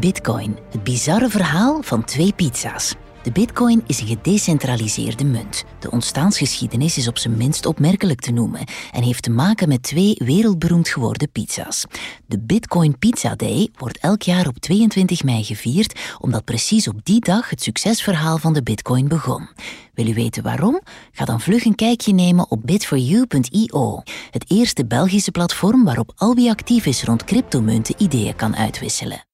Bitcoin, 0.00 0.58
het 0.70 0.84
bizarre 0.84 1.28
verhaal 1.28 1.82
van 1.82 2.04
twee 2.04 2.32
pizza's. 2.32 2.94
De 3.22 3.32
bitcoin 3.32 3.82
is 3.86 4.00
een 4.00 4.06
gedecentraliseerde 4.06 5.24
munt. 5.24 5.64
De 5.78 5.90
ontstaansgeschiedenis 5.90 6.96
is 6.96 7.08
op 7.08 7.18
zijn 7.18 7.36
minst 7.36 7.66
opmerkelijk 7.66 8.20
te 8.20 8.30
noemen 8.30 8.66
en 8.92 9.02
heeft 9.02 9.22
te 9.22 9.30
maken 9.30 9.68
met 9.68 9.82
twee 9.82 10.14
wereldberoemd 10.24 10.88
geworden 10.88 11.30
pizza's. 11.30 11.84
De 12.26 12.38
Bitcoin 12.40 12.98
Pizza 12.98 13.34
Day 13.34 13.68
wordt 13.76 13.98
elk 13.98 14.22
jaar 14.22 14.46
op 14.46 14.58
22 14.58 15.24
mei 15.24 15.44
gevierd, 15.44 16.00
omdat 16.18 16.44
precies 16.44 16.88
op 16.88 17.04
die 17.04 17.20
dag 17.20 17.50
het 17.50 17.62
succesverhaal 17.62 18.38
van 18.38 18.52
de 18.52 18.62
bitcoin 18.62 19.08
begon. 19.08 19.48
Wil 19.94 20.06
u 20.06 20.14
weten 20.14 20.42
waarom? 20.42 20.80
Ga 21.12 21.24
dan 21.24 21.40
vlug 21.40 21.64
een 21.64 21.74
kijkje 21.74 22.12
nemen 22.12 22.50
op 22.50 22.60
bit4u.io, 22.70 24.02
het 24.30 24.44
eerste 24.50 24.86
Belgische 24.86 25.30
platform 25.30 25.84
waarop 25.84 26.12
al 26.16 26.34
wie 26.34 26.50
actief 26.50 26.86
is 26.86 27.02
rond 27.02 27.24
cryptomunten 27.24 27.94
ideeën 27.98 28.36
kan 28.36 28.56
uitwisselen. 28.56 29.27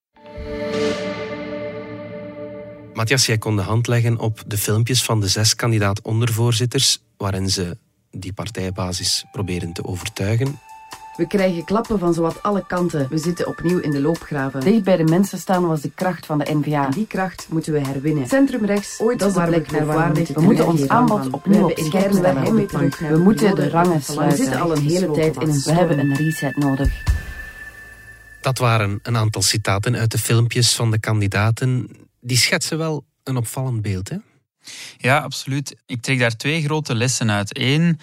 Matthias, 2.94 3.26
jij 3.26 3.38
kon 3.38 3.56
de 3.56 3.62
hand 3.62 3.86
leggen 3.86 4.18
op 4.18 4.42
de 4.46 4.58
filmpjes 4.58 5.02
van 5.02 5.20
de 5.20 5.28
zes 5.28 5.54
kandidaat-ondervoorzitters, 5.54 7.02
waarin 7.16 7.50
ze 7.50 7.76
die 8.10 8.32
partijbasis 8.32 9.24
proberen 9.32 9.72
te 9.72 9.84
overtuigen. 9.84 10.58
We 11.16 11.26
krijgen 11.26 11.64
klappen 11.64 11.98
van 11.98 12.14
zowat 12.14 12.42
alle 12.42 12.66
kanten. 12.66 13.06
We 13.10 13.18
zitten 13.18 13.46
opnieuw 13.46 13.78
in 13.78 13.90
de 13.90 14.00
loopgraven. 14.00 14.60
Dicht 14.60 14.84
bij 14.84 14.96
de 14.96 15.04
mensen 15.04 15.38
staan 15.38 15.66
was 15.66 15.80
de 15.80 15.90
kracht 15.94 16.26
van 16.26 16.38
de 16.38 16.54
NVA. 16.54 16.88
Die 16.88 17.06
kracht 17.06 17.46
moeten 17.50 17.72
we 17.72 17.80
herwinnen. 17.80 18.28
Centrum 18.28 18.64
rechts, 18.64 19.00
ooit 19.00 19.18
dat 19.18 19.28
is 19.28 19.34
de 19.34 19.44
plek 19.44 19.70
naar 19.70 19.86
waar 19.86 20.12
we 20.12 20.26
We 20.34 20.40
moeten 20.40 20.66
ons 20.66 20.88
aanbod 20.88 21.30
opnieuw 21.30 21.64
op 21.64 21.78
scherp 21.78 22.12
stellen 22.12 22.46
op 22.46 22.68
de 22.68 22.88
We 23.08 23.18
moeten 23.18 23.54
de 23.54 23.70
rangen 23.70 24.02
sluiten. 24.02 24.38
We 24.38 24.44
zitten 24.44 24.60
al 24.60 24.76
een 24.76 24.82
hele 24.82 25.10
tijd 25.10 25.36
in 25.36 25.48
een 25.48 25.62
We 25.64 25.72
hebben 25.72 25.98
een 25.98 26.14
reset 26.14 26.56
nodig. 26.56 27.02
Dat 28.40 28.58
waren 28.58 28.98
een 29.02 29.16
aantal 29.16 29.42
citaten 29.42 29.96
uit 29.96 30.10
de 30.10 30.18
filmpjes 30.18 30.74
van 30.74 30.90
de 30.90 31.00
kandidaten. 31.00 31.88
Die 32.26 32.36
schetsen 32.36 32.78
wel 32.78 33.04
een 33.22 33.36
opvallend 33.36 33.82
beeld, 33.82 34.08
hè? 34.08 34.16
Ja, 34.96 35.18
absoluut. 35.18 35.76
Ik 35.86 36.02
trek 36.02 36.18
daar 36.18 36.36
twee 36.36 36.62
grote 36.62 36.94
lessen 36.94 37.30
uit. 37.30 37.58
Eén, 37.58 38.00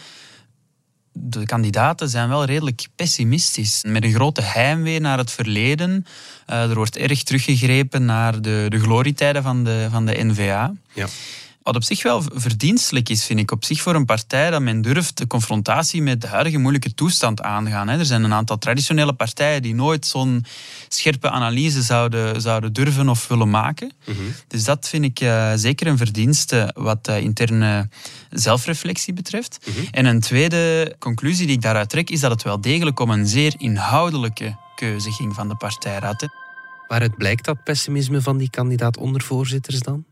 de 1.11 1.45
kandidaten 1.45 2.09
zijn 2.09 2.29
wel 2.29 2.45
redelijk 2.45 2.87
pessimistisch. 2.95 3.83
Met 3.87 4.03
een 4.03 4.13
grote 4.13 4.41
heimwee 4.41 4.99
naar 4.99 5.17
het 5.17 5.31
verleden. 5.31 6.05
Uh, 6.49 6.69
er 6.69 6.75
wordt 6.75 6.97
erg 6.97 7.23
teruggegrepen 7.23 8.05
naar 8.05 8.41
de, 8.41 8.65
de 8.69 8.79
glorietijden 8.79 9.43
van 9.43 9.63
de, 9.63 9.87
van 9.91 10.05
de 10.05 10.23
NVA. 10.23 10.73
Ja. 10.93 11.07
Wat 11.63 11.75
op 11.75 11.83
zich 11.83 12.03
wel 12.03 12.23
verdienstelijk 12.33 13.09
is, 13.09 13.25
vind 13.25 13.39
ik. 13.39 13.51
Op 13.51 13.65
zich 13.65 13.81
voor 13.81 13.95
een 13.95 14.05
partij 14.05 14.49
dat 14.49 14.61
men 14.61 14.81
durft 14.81 15.17
de 15.17 15.27
confrontatie 15.27 16.01
met 16.01 16.21
de 16.21 16.27
huidige 16.27 16.57
moeilijke 16.57 16.93
toestand 16.93 17.41
aangaan. 17.41 17.89
Er 17.89 18.05
zijn 18.05 18.23
een 18.23 18.33
aantal 18.33 18.57
traditionele 18.57 19.13
partijen 19.13 19.61
die 19.61 19.75
nooit 19.75 20.05
zo'n 20.05 20.45
scherpe 20.87 21.29
analyse 21.29 21.81
zouden, 21.81 22.41
zouden 22.41 22.73
durven 22.73 23.09
of 23.09 23.27
willen 23.27 23.49
maken. 23.49 23.91
Mhm. 24.05 24.17
Dus 24.47 24.63
dat 24.63 24.87
vind 24.87 25.05
ik 25.05 25.21
uh, 25.21 25.51
zeker 25.55 25.87
een 25.87 25.97
verdienste 25.97 26.71
wat 26.73 27.09
uh, 27.09 27.21
interne 27.21 27.89
zelfreflectie 28.29 29.13
betreft. 29.13 29.57
Mhm. 29.65 29.79
En 29.91 30.05
een 30.05 30.19
tweede 30.19 30.95
conclusie 30.99 31.45
die 31.45 31.55
ik 31.55 31.61
daaruit 31.61 31.89
trek 31.89 32.09
is 32.09 32.19
dat 32.19 32.31
het 32.31 32.43
wel 32.43 32.61
degelijk 32.61 32.99
om 32.99 33.09
een 33.09 33.27
zeer 33.27 33.53
inhoudelijke 33.57 34.57
keuze 34.75 35.11
ging 35.11 35.35
van 35.35 35.47
de 35.47 35.55
partijraad. 35.55 36.27
Waaruit 36.87 37.17
blijkt 37.17 37.45
dat 37.45 37.63
pessimisme 37.63 38.21
van 38.21 38.37
die 38.37 38.49
kandidaat-ondervoorzitters 38.49 39.79
dan? 39.79 40.05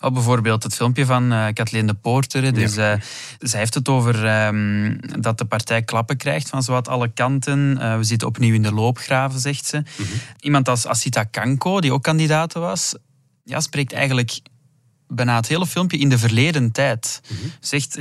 Oh, 0.00 0.12
bijvoorbeeld 0.12 0.62
het 0.62 0.74
filmpje 0.74 1.06
van 1.06 1.32
uh, 1.32 1.46
Kathleen 1.52 1.86
de 1.86 1.94
Poorter. 1.94 2.54
Dus, 2.54 2.74
ja. 2.74 2.94
uh, 2.94 3.00
zij 3.38 3.58
heeft 3.58 3.74
het 3.74 3.88
over 3.88 4.46
um, 4.46 4.98
dat 5.20 5.38
de 5.38 5.44
partij 5.44 5.82
klappen 5.82 6.16
krijgt 6.16 6.48
van 6.48 6.62
zowat 6.62 6.88
alle 6.88 7.08
kanten. 7.08 7.78
Uh, 7.80 7.96
we 7.96 8.04
zitten 8.04 8.28
opnieuw 8.28 8.54
in 8.54 8.62
de 8.62 8.72
loopgraven, 8.72 9.40
zegt 9.40 9.66
ze. 9.66 9.76
Mm 9.76 9.84
-hmm. 9.96 10.20
Iemand 10.40 10.68
als 10.68 10.86
Asita 10.86 11.24
Kanko, 11.24 11.80
die 11.80 11.92
ook 11.92 12.02
kandidaat 12.02 12.52
was, 12.52 12.94
ja, 13.44 13.60
spreekt 13.60 13.92
eigenlijk 13.92 14.40
bijna 15.10 15.36
het 15.36 15.48
hele 15.48 15.66
filmpje 15.66 15.98
in 15.98 16.08
de 16.08 16.18
verleden 16.18 16.70
tijd. 16.72 17.20
Mm 17.28 17.36
-hmm. 17.36 17.52
Zegt, 17.60 17.98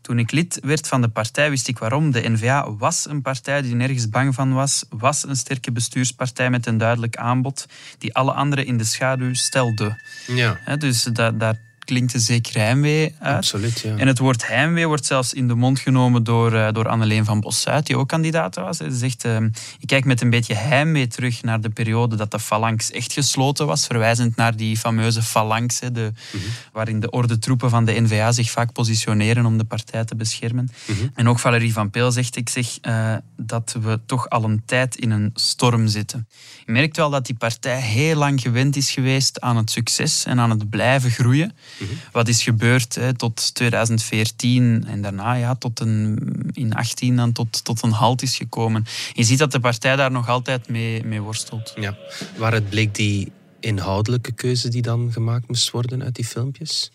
toen 0.00 0.18
ik 0.18 0.30
lid 0.30 0.58
werd 0.62 0.88
van 0.88 1.00
de 1.00 1.08
partij, 1.08 1.50
wist 1.50 1.68
ik 1.68 1.78
waarom. 1.78 2.10
De 2.10 2.28
N-VA 2.28 2.72
was 2.72 3.08
een 3.08 3.22
partij 3.22 3.62
die 3.62 3.74
nergens 3.74 4.08
bang 4.08 4.34
van 4.34 4.52
was, 4.52 4.84
was 4.88 5.26
een 5.26 5.36
sterke 5.36 5.72
bestuurspartij 5.72 6.50
met 6.50 6.66
een 6.66 6.78
duidelijk 6.78 7.16
aanbod, 7.16 7.66
die 7.98 8.14
alle 8.14 8.32
anderen 8.32 8.66
in 8.66 8.76
de 8.76 8.84
schaduw 8.84 9.34
stelde. 9.34 10.00
Ja. 10.26 10.76
dus 10.76 11.02
daar 11.12 11.58
klinkt 11.84 12.14
een 12.14 12.20
zeker 12.20 12.54
heimwee 12.54 13.14
uit. 13.18 13.36
Absoluut, 13.36 13.80
ja. 13.80 13.96
En 13.96 14.06
het 14.06 14.18
woord 14.18 14.48
heimwee 14.48 14.86
wordt 14.86 15.06
zelfs 15.06 15.32
in 15.32 15.48
de 15.48 15.54
mond 15.54 15.78
genomen 15.78 16.24
door, 16.24 16.52
uh, 16.52 16.68
door 16.72 16.88
Anneleen 16.88 17.24
van 17.24 17.40
Bossuit, 17.40 17.86
die 17.86 17.96
ook 17.96 18.08
kandidaat 18.08 18.54
was. 18.54 18.76
Ze 18.76 18.90
zegt, 18.90 19.24
uh, 19.24 19.36
ik 19.78 19.86
kijk 19.86 20.04
met 20.04 20.20
een 20.20 20.30
beetje 20.30 20.54
heimwee 20.54 21.06
terug 21.06 21.42
naar 21.42 21.60
de 21.60 21.68
periode 21.68 22.16
dat 22.16 22.30
de 22.30 22.38
phalanx 22.38 22.90
echt 22.90 23.12
gesloten 23.12 23.66
was, 23.66 23.86
verwijzend 23.86 24.36
naar 24.36 24.56
die 24.56 24.76
fameuze 24.76 25.22
phalanx, 25.22 25.78
de, 25.78 25.88
mm 25.88 26.12
-hmm. 26.30 26.40
waarin 26.72 27.00
de 27.00 27.10
ordentroepen 27.10 27.70
van 27.70 27.84
de 27.84 28.00
NVA 28.00 28.32
zich 28.32 28.50
vaak 28.50 28.72
positioneren 28.72 29.46
om 29.46 29.58
de 29.58 29.64
partij 29.64 30.04
te 30.04 30.16
beschermen. 30.16 30.70
Mm 30.86 30.96
-hmm. 30.96 31.10
En 31.14 31.28
ook 31.28 31.38
Valerie 31.38 31.72
van 31.72 31.90
Peel 31.90 32.12
zegt, 32.12 32.36
ik 32.36 32.48
zeg 32.48 32.78
uh, 32.82 33.14
dat 33.36 33.76
we 33.82 34.00
toch 34.06 34.28
al 34.28 34.44
een 34.44 34.62
tijd 34.66 34.96
in 34.96 35.10
een 35.10 35.30
storm 35.34 35.86
zitten. 35.86 36.28
Je 36.66 36.72
merkt 36.72 36.96
wel 36.96 37.10
dat 37.10 37.26
die 37.26 37.34
partij 37.34 37.80
heel 37.80 38.16
lang 38.16 38.40
gewend 38.40 38.76
is 38.76 38.90
geweest 38.90 39.40
aan 39.40 39.56
het 39.56 39.70
succes 39.70 40.24
en 40.24 40.40
aan 40.40 40.50
het 40.50 40.70
blijven 40.70 41.10
groeien. 41.10 41.52
Mm-hmm. 41.78 41.96
Wat 42.12 42.28
is 42.28 42.42
gebeurd 42.42 42.94
hè, 42.94 43.14
tot 43.14 43.54
2014 43.54 44.84
en 44.86 45.02
daarna 45.02 45.32
ja, 45.32 45.54
tot 45.54 45.80
een, 45.80 46.18
in 46.52 46.74
18 46.74 47.16
dan 47.16 47.32
tot, 47.32 47.64
tot 47.64 47.82
een 47.82 47.90
halt 47.90 48.22
is 48.22 48.36
gekomen. 48.36 48.86
Je 49.12 49.24
ziet 49.24 49.38
dat 49.38 49.52
de 49.52 49.60
partij 49.60 49.96
daar 49.96 50.10
nog 50.10 50.28
altijd 50.28 50.68
mee, 50.68 51.04
mee 51.04 51.20
worstelt. 51.20 51.72
Ja. 51.76 51.96
Waaruit 52.36 52.68
bleek 52.68 52.94
die 52.94 53.32
inhoudelijke 53.60 54.32
keuze 54.32 54.68
die 54.68 54.82
dan 54.82 55.12
gemaakt 55.12 55.48
moest 55.48 55.70
worden 55.70 56.02
uit 56.02 56.14
die 56.14 56.26
filmpjes? 56.26 56.90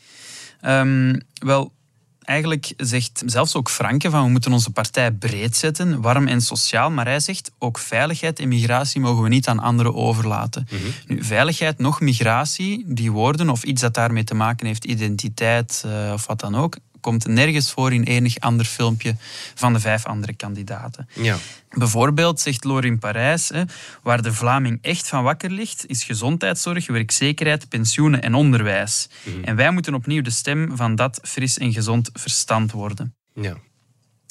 Um, 0.65 1.22
wel, 1.34 1.72
eigenlijk 2.27 2.74
zegt 2.77 3.24
zelfs 3.25 3.55
ook 3.55 3.69
Franke 3.69 4.10
van 4.10 4.24
we 4.24 4.29
moeten 4.29 4.51
onze 4.51 4.72
partij 4.72 5.12
breed 5.12 5.55
zetten, 5.55 6.01
warm 6.01 6.27
en 6.27 6.41
sociaal. 6.41 6.91
Maar 6.91 7.05
hij 7.05 7.19
zegt 7.19 7.51
ook 7.60 7.77
veiligheid 7.77 8.39
en 8.39 8.48
migratie 8.48 9.01
mogen 9.01 9.24
we 9.24 9.29
niet 9.29 9.48
aan 9.48 9.60
anderen 9.60 9.96
overlaten. 9.96 10.67
Mm 10.72 10.77
-hmm. 10.77 10.91
Nu, 11.05 11.24
veiligheid 11.24 11.79
nog 11.79 12.01
migratie, 12.01 12.84
die 12.88 13.12
woorden 13.12 13.50
of 13.50 13.63
iets 13.63 13.81
dat 13.81 13.93
daarmee 13.93 14.24
te 14.24 14.36
maken 14.36 14.67
heeft, 14.67 14.86
identiteit 14.86 15.84
uh, 15.86 16.12
of 16.13 16.25
wat 16.25 16.39
dan 16.39 16.55
ook, 16.55 16.77
komt 17.01 17.27
nergens 17.27 17.71
voor 17.71 17.93
in 17.93 18.03
enig 18.03 18.39
ander 18.39 18.65
filmpje 18.65 19.15
van 19.55 19.73
de 19.73 19.79
vijf 19.79 20.05
andere 20.05 20.33
kandidaten. 20.33 21.09
Ja. 21.13 21.37
Bijvoorbeeld, 21.69 22.39
zegt 22.39 22.63
Lorin 22.63 22.99
Parijs, 22.99 23.51
waar 24.03 24.21
de 24.21 24.33
Vlaming 24.33 24.79
echt 24.81 25.07
van 25.07 25.23
wakker 25.23 25.51
ligt, 25.51 25.85
is 25.87 26.03
gezondheidszorg, 26.03 26.87
werkzekerheid, 26.87 27.69
pensioenen 27.69 28.21
en 28.21 28.33
onderwijs. 28.33 29.09
Mm. 29.23 29.43
En 29.43 29.55
wij 29.55 29.71
moeten 29.71 29.93
opnieuw 29.93 30.21
de 30.21 30.29
stem 30.29 30.71
van 30.75 30.95
dat 30.95 31.19
fris 31.23 31.57
en 31.57 31.73
gezond 31.73 32.09
verstand 32.13 32.71
worden. 32.71 33.15
Ja. 33.33 33.57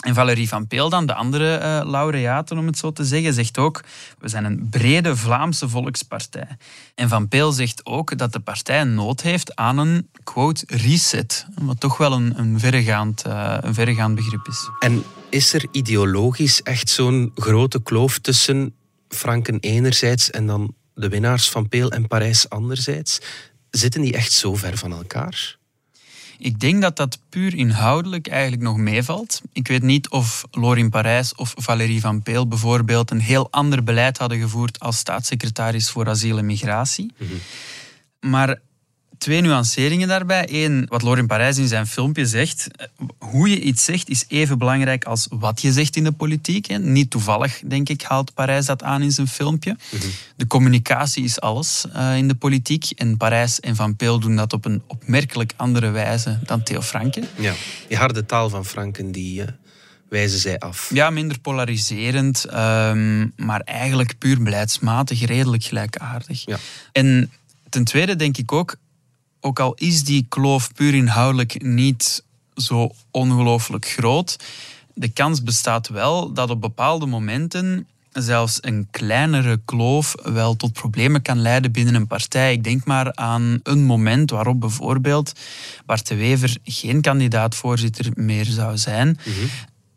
En 0.06 0.14
Valerie 0.14 0.48
van 0.48 0.66
Peel 0.66 0.88
dan, 0.88 1.06
de 1.06 1.14
andere 1.14 1.58
uh, 1.58 1.90
laureaten 1.90 2.58
om 2.58 2.66
het 2.66 2.78
zo 2.78 2.92
te 2.92 3.04
zeggen, 3.04 3.34
zegt 3.34 3.58
ook 3.58 3.80
we 4.18 4.28
zijn 4.28 4.44
een 4.44 4.68
brede 4.70 5.16
Vlaamse 5.16 5.68
volkspartij. 5.68 6.48
En 6.94 7.08
Van 7.08 7.28
Peel 7.28 7.52
zegt 7.52 7.86
ook 7.86 8.18
dat 8.18 8.32
de 8.32 8.40
partij 8.40 8.84
nood 8.84 9.22
heeft 9.22 9.56
aan 9.56 9.78
een, 9.78 10.08
quote, 10.24 10.64
reset. 10.66 11.46
Wat 11.54 11.80
toch 11.80 11.96
wel 11.96 12.12
een, 12.12 12.38
een, 12.38 12.60
verregaand, 12.60 13.26
uh, 13.26 13.56
een 13.60 13.74
verregaand 13.74 14.14
begrip 14.14 14.46
is. 14.48 14.68
En 14.78 15.02
is 15.30 15.52
er 15.52 15.64
ideologisch 15.70 16.62
echt 16.62 16.88
zo'n 16.88 17.32
grote 17.34 17.82
kloof 17.82 18.18
tussen 18.18 18.74
Franken 19.08 19.58
enerzijds 19.60 20.30
en 20.30 20.46
dan 20.46 20.74
de 20.94 21.08
winnaars 21.08 21.50
van 21.50 21.68
Peel 21.68 21.90
en 21.90 22.06
Parijs 22.06 22.48
anderzijds? 22.48 23.18
Zitten 23.70 24.00
die 24.00 24.12
echt 24.12 24.32
zo 24.32 24.54
ver 24.54 24.76
van 24.76 24.92
elkaar? 24.92 25.58
Ik 26.38 26.60
denk 26.60 26.82
dat 26.82 26.96
dat 26.96 27.18
puur 27.28 27.54
inhoudelijk 27.54 28.28
eigenlijk 28.28 28.62
nog 28.62 28.76
meevalt. 28.76 29.42
Ik 29.52 29.68
weet 29.68 29.82
niet 29.82 30.08
of 30.08 30.44
Lorin 30.50 30.90
Parijs 30.90 31.34
of 31.34 31.54
Valérie 31.56 32.00
Van 32.00 32.22
Peel 32.22 32.48
bijvoorbeeld 32.48 33.10
een 33.10 33.20
heel 33.20 33.50
ander 33.50 33.84
beleid 33.84 34.18
hadden 34.18 34.38
gevoerd 34.38 34.80
als 34.80 34.96
staatssecretaris 34.96 35.90
voor 35.90 36.08
asiel 36.08 36.38
en 36.38 36.46
migratie. 36.46 37.12
Mm 37.18 37.26
-hmm. 37.26 38.30
Maar 38.30 38.60
twee 39.18 39.40
nuanceringen 39.40 40.08
daarbij. 40.08 40.46
Eén, 40.50 40.86
wat 40.88 41.02
Lorin 41.02 41.26
Parijs 41.26 41.58
in 41.58 41.68
zijn 41.68 41.86
filmpje 41.86 42.26
zegt. 42.26 42.66
Hoe 43.18 43.48
je 43.48 43.60
iets 43.60 43.84
zegt 43.84 44.08
is 44.08 44.24
even 44.28 44.58
belangrijk 44.58 45.04
als 45.04 45.26
wat 45.30 45.60
je 45.60 45.72
zegt 45.72 45.96
in 45.96 46.04
de 46.04 46.12
politiek. 46.12 46.78
Niet 46.78 47.10
toevallig, 47.10 47.60
denk 47.66 47.88
ik, 47.88 48.02
haalt 48.02 48.34
Parijs 48.34 48.66
dat 48.66 48.82
aan 48.82 49.02
in 49.02 49.12
zijn 49.12 49.28
filmpje. 49.28 49.76
Mm-hmm. 49.90 50.10
De 50.36 50.46
communicatie 50.46 51.24
is 51.24 51.40
alles 51.40 51.84
uh, 51.96 52.16
in 52.16 52.28
de 52.28 52.34
politiek. 52.34 52.90
En 52.90 53.16
Parijs 53.16 53.60
en 53.60 53.76
Van 53.76 53.96
Peel 53.96 54.20
doen 54.20 54.36
dat 54.36 54.52
op 54.52 54.64
een 54.64 54.82
opmerkelijk 54.86 55.52
andere 55.56 55.90
wijze 55.90 56.38
dan 56.44 56.62
Theo 56.62 56.82
Franken. 56.82 57.28
Ja, 57.38 57.54
die 57.88 57.96
harde 57.96 58.26
taal 58.26 58.48
van 58.48 58.64
Franken, 58.64 59.12
die... 59.12 59.40
Uh 59.40 59.46
wijzen 60.08 60.38
zij 60.38 60.58
af. 60.58 60.90
Ja, 60.94 61.10
minder 61.10 61.38
polariserend, 61.38 62.46
um, 62.54 63.32
maar 63.36 63.60
eigenlijk 63.60 64.18
puur 64.18 64.42
beleidsmatig, 64.42 65.24
redelijk 65.24 65.64
gelijkaardig. 65.64 66.44
Ja. 66.44 66.58
En 66.92 67.32
ten 67.68 67.84
tweede 67.84 68.16
denk 68.16 68.36
ik 68.36 68.52
ook, 68.52 68.76
ook 69.46 69.60
al 69.60 69.74
is 69.74 70.04
die 70.04 70.26
kloof 70.28 70.72
puur 70.72 70.94
inhoudelijk 70.94 71.62
niet 71.62 72.24
zo 72.54 72.90
ongelooflijk 73.10 73.86
groot, 73.86 74.36
de 74.94 75.08
kans 75.08 75.42
bestaat 75.42 75.88
wel 75.88 76.32
dat 76.32 76.50
op 76.50 76.60
bepaalde 76.60 77.06
momenten 77.06 77.86
zelfs 78.12 78.58
een 78.60 78.88
kleinere 78.90 79.60
kloof 79.64 80.14
wel 80.22 80.56
tot 80.56 80.72
problemen 80.72 81.22
kan 81.22 81.40
leiden 81.40 81.72
binnen 81.72 81.94
een 81.94 82.06
partij. 82.06 82.52
Ik 82.52 82.64
denk 82.64 82.84
maar 82.84 83.14
aan 83.14 83.60
een 83.62 83.84
moment 83.84 84.30
waarop 84.30 84.60
bijvoorbeeld 84.60 85.32
Bart 85.86 86.06
de 86.08 86.14
Wever 86.14 86.56
geen 86.64 87.00
kandidaat-voorzitter 87.00 88.10
meer 88.14 88.44
zou 88.44 88.76
zijn. 88.76 89.08
Mm 89.08 89.32
-hmm. 89.32 89.48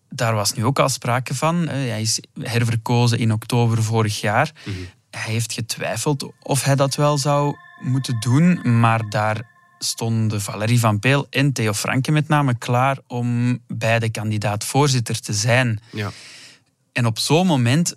Daar 0.09 0.33
was 0.33 0.53
nu 0.53 0.65
ook 0.65 0.79
al 0.79 0.89
sprake 0.89 1.35
van. 1.35 1.67
Hij 1.67 2.01
is 2.01 2.19
herverkozen 2.39 3.19
in 3.19 3.31
oktober 3.31 3.83
vorig 3.83 4.21
jaar. 4.21 4.51
Mm 4.65 4.73
-hmm. 4.73 4.87
Hij 5.11 5.31
heeft 5.31 5.53
getwijfeld 5.53 6.31
of 6.41 6.63
hij 6.63 6.75
dat 6.75 6.95
wel 6.95 7.17
zou 7.17 7.55
moeten 7.79 8.19
doen, 8.19 8.79
maar 8.79 9.09
daar 9.09 9.41
stonden 9.79 10.41
Valerie 10.41 10.79
van 10.79 10.99
Peel 10.99 11.27
en 11.29 11.53
Theo 11.53 11.73
Franke 11.73 12.11
met 12.11 12.27
name 12.27 12.57
klaar 12.57 12.97
om 13.07 13.59
beide 13.67 14.09
kandidaat-voorzitter 14.09 15.21
te 15.21 15.33
zijn. 15.33 15.79
Ja. 15.91 16.11
En 16.91 17.05
op 17.05 17.19
zo'n 17.19 17.47
moment, 17.47 17.95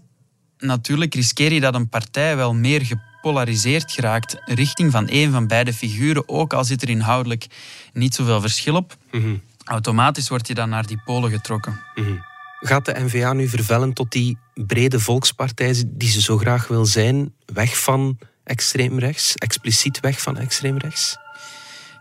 natuurlijk 0.58 1.14
riskeer 1.14 1.52
je 1.52 1.60
dat 1.60 1.74
een 1.74 1.88
partij 1.88 2.36
wel 2.36 2.54
meer 2.54 2.86
gepolariseerd 2.86 3.92
geraakt 3.92 4.36
richting 4.44 4.92
van 4.92 5.06
een 5.10 5.32
van 5.32 5.46
beide 5.46 5.72
figuren, 5.72 6.28
ook 6.28 6.52
al 6.52 6.64
zit 6.64 6.82
er 6.82 6.88
inhoudelijk 6.88 7.46
niet 7.92 8.14
zoveel 8.14 8.40
verschil 8.40 8.74
op. 8.74 8.96
Mm 9.10 9.22
-hmm. 9.22 9.42
Automatisch 9.64 10.28
word 10.28 10.46
je 10.46 10.54
dan 10.54 10.68
naar 10.68 10.86
die 10.86 11.00
polen 11.04 11.30
getrokken. 11.30 11.80
Mm 11.94 12.04
-hmm. 12.04 12.31
Gaat 12.64 12.84
de 12.84 12.94
NVA 12.98 13.32
nu 13.32 13.48
vervellen 13.48 13.92
tot 13.92 14.12
die 14.12 14.38
brede 14.54 15.00
volkspartij 15.00 15.84
die 15.86 16.08
ze 16.08 16.20
zo 16.20 16.38
graag 16.38 16.68
wil 16.68 16.86
zijn, 16.86 17.34
weg 17.46 17.82
van 17.82 18.18
extreemrechts, 18.44 19.34
expliciet 19.34 20.00
weg 20.00 20.20
van 20.20 20.38
extreemrechts? 20.38 21.16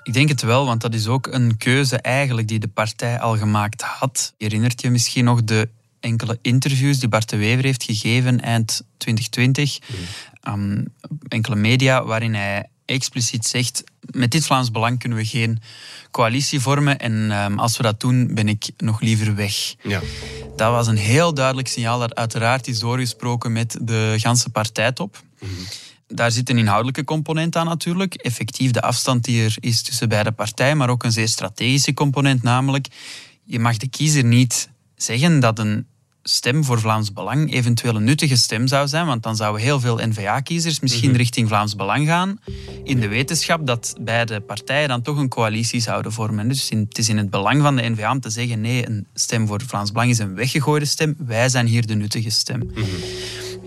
Ik 0.04 0.14
denk 0.14 0.30
het 0.30 0.42
wel, 0.42 0.66
want 0.66 0.82
dat 0.82 0.94
is 0.94 1.08
ook 1.08 1.28
een 1.28 1.58
keuze 1.58 1.98
eigenlijk 1.98 2.48
die 2.48 2.60
de 2.60 2.68
partij 2.68 3.20
al 3.20 3.38
gemaakt 3.38 3.82
had. 3.82 4.34
Je 4.38 4.46
herinnert 4.46 4.82
je 4.82 4.90
misschien 4.90 5.26
nog 5.26 5.44
de 5.44 5.70
enkele 6.00 6.40
interviews 6.42 7.00
die 7.00 7.10
Bart 7.10 7.30
de 7.30 7.38
Wever 7.38 7.64
heeft 7.64 7.84
gegeven 7.84 8.42
eind 8.42 8.82
2020 8.98 9.80
aan 10.42 10.86
enkele 11.28 11.56
media, 11.56 12.06
waarin 12.06 12.34
hij 12.34 12.70
expliciet 12.92 13.46
zegt: 13.46 13.84
met 14.00 14.32
dit 14.32 14.46
Vlaams 14.46 14.72
Belang 14.72 15.00
kunnen 15.00 15.18
we 15.18 15.26
geen 15.26 15.62
coalitie 16.12 16.60
vormen 16.60 17.00
en 17.00 17.32
ehm, 17.32 17.60
als 17.60 17.78
we 17.78 17.84
dat 17.84 18.00
doen, 18.00 18.34
ben 18.34 18.48
ik 18.48 18.70
nog 18.78 19.02
liever 19.02 19.36
weg. 19.36 19.76
Ja. 19.84 20.02
Dat 20.56 20.72
was 20.72 20.88
een 20.88 20.98
heel 20.98 21.34
duidelijk 21.34 21.68
signaal 21.68 22.00
dat 22.00 22.16
uiteraard 22.16 22.68
is 22.68 22.80
doorgesproken 22.80 23.52
met 23.52 23.78
de 23.82 24.16
ganse 24.18 24.50
partijtop. 24.50 25.24
Mm 25.40 25.50
daar 26.14 26.32
zit 26.32 26.50
een 26.50 26.58
inhoudelijke 26.58 27.04
component 27.04 27.56
aan 27.56 27.66
natuurlijk. 27.66 28.14
Effectief 28.14 28.72
de 28.72 28.82
afstand 28.82 29.24
die 29.24 29.44
er 29.44 29.56
is 29.60 29.82
tussen 29.82 30.10
beide 30.10 30.32
partijen, 30.32 30.78
maar 30.78 30.90
ook 30.90 31.04
een 31.04 31.12
zeer 31.12 31.28
strategische 31.28 31.94
component, 31.94 32.44
namelijk 32.44 32.88
je 33.44 33.60
mag 33.60 33.78
de 33.78 33.88
kiezer 33.88 34.24
niet 34.24 34.70
zeggen 34.96 35.40
dat 35.40 35.60
een 35.60 35.88
stem 36.24 36.64
voor 36.64 36.80
Vlaams 36.80 37.14
Belang 37.14 37.54
eventueel 37.54 37.96
een 37.96 38.04
nuttige 38.04 38.36
stem 38.36 38.68
zou 38.68 38.88
zijn, 38.88 39.06
want 39.06 39.24
dan 39.24 39.36
zouden 39.36 39.62
heel 39.62 39.80
veel 39.80 39.96
N-VA-kiezers 39.96 40.80
misschien 40.80 41.10
mhm. 41.10 41.18
richting 41.18 41.48
Vlaams 41.48 41.76
Belang 41.76 42.08
gaan, 42.08 42.40
in 42.84 43.00
de 43.00 43.08
wetenschap 43.08 43.68
dat 43.68 43.96
beide 44.02 44.40
partijen 44.40 44.88
dan 44.88 45.02
toch 45.02 45.18
een 45.18 45.30
coalitie 45.30 45.80
zouden 45.80 46.12
vormen. 46.12 46.48
Dus 46.48 46.70
het 46.70 46.98
is 46.98 47.10
in 47.10 47.18
het 47.18 47.30
belang 47.30 47.62
van 47.62 47.76
de 47.76 47.90
N-VA 47.90 48.12
om 48.12 48.20
te 48.20 48.30
zeggen, 48.30 48.62
nee, 48.62 48.88
een 48.88 49.08
stem 49.14 49.48
voor 49.48 49.62
Vlaams 49.62 49.92
Belang 49.92 50.12
is 50.12 50.20
een 50.20 50.36
weggegooide 50.36 50.86
stem, 50.86 51.16
wij 51.18 51.50
zijn 51.50 51.68
hier 51.68 51.88
de 51.88 51.96
nuttige 51.96 52.30
stem. 52.30 52.60
Mhm. 52.74 52.86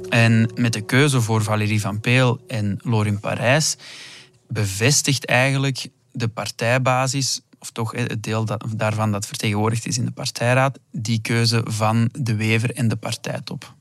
En 0.08 0.50
met 0.54 0.72
de 0.72 0.80
keuze 0.80 1.20
voor 1.20 1.42
Valérie 1.42 1.80
Van 1.80 2.00
Peel 2.00 2.40
en 2.46 2.78
Lorin 2.82 3.20
Parijs 3.20 3.76
bevestigt 4.48 5.26
eigenlijk 5.26 5.88
de 6.12 6.28
partijbasis, 6.28 7.40
of 7.64 7.70
toch 7.70 7.92
het 7.92 8.22
deel 8.22 8.44
daarvan 8.76 9.12
dat 9.12 9.26
vertegenwoordigd 9.26 9.86
is 9.86 9.98
in 9.98 10.04
de 10.04 10.10
partijraad, 10.10 10.78
die 10.90 11.20
keuze 11.20 11.60
van 11.64 12.08
de 12.12 12.34
Wever 12.34 12.74
en 12.74 12.88
de 12.88 12.96
partijtop. 12.96 13.74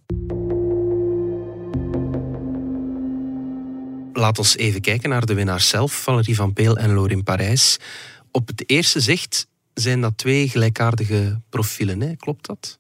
Laat 4.14 4.38
ons 4.38 4.58
even 4.58 4.82
kijken 4.82 5.10
naar 5.10 5.26
de 5.26 5.34
winnaars 5.34 5.70
zelf, 5.70 5.94
Valérie 5.94 6.36
Van 6.36 6.54
Peel 6.54 6.78
en 6.78 6.94
Lorin 6.94 7.24
Parijs. 7.24 7.78
Op 8.32 8.48
het 8.48 8.70
eerste 8.70 9.00
zicht 9.00 9.48
zijn 9.74 10.02
dat 10.02 10.18
twee 10.18 10.50
gelijkaardige 10.50 11.42
profielen, 11.50 12.02
hè? 12.02 12.16
klopt 12.16 12.46
dat? 12.46 12.80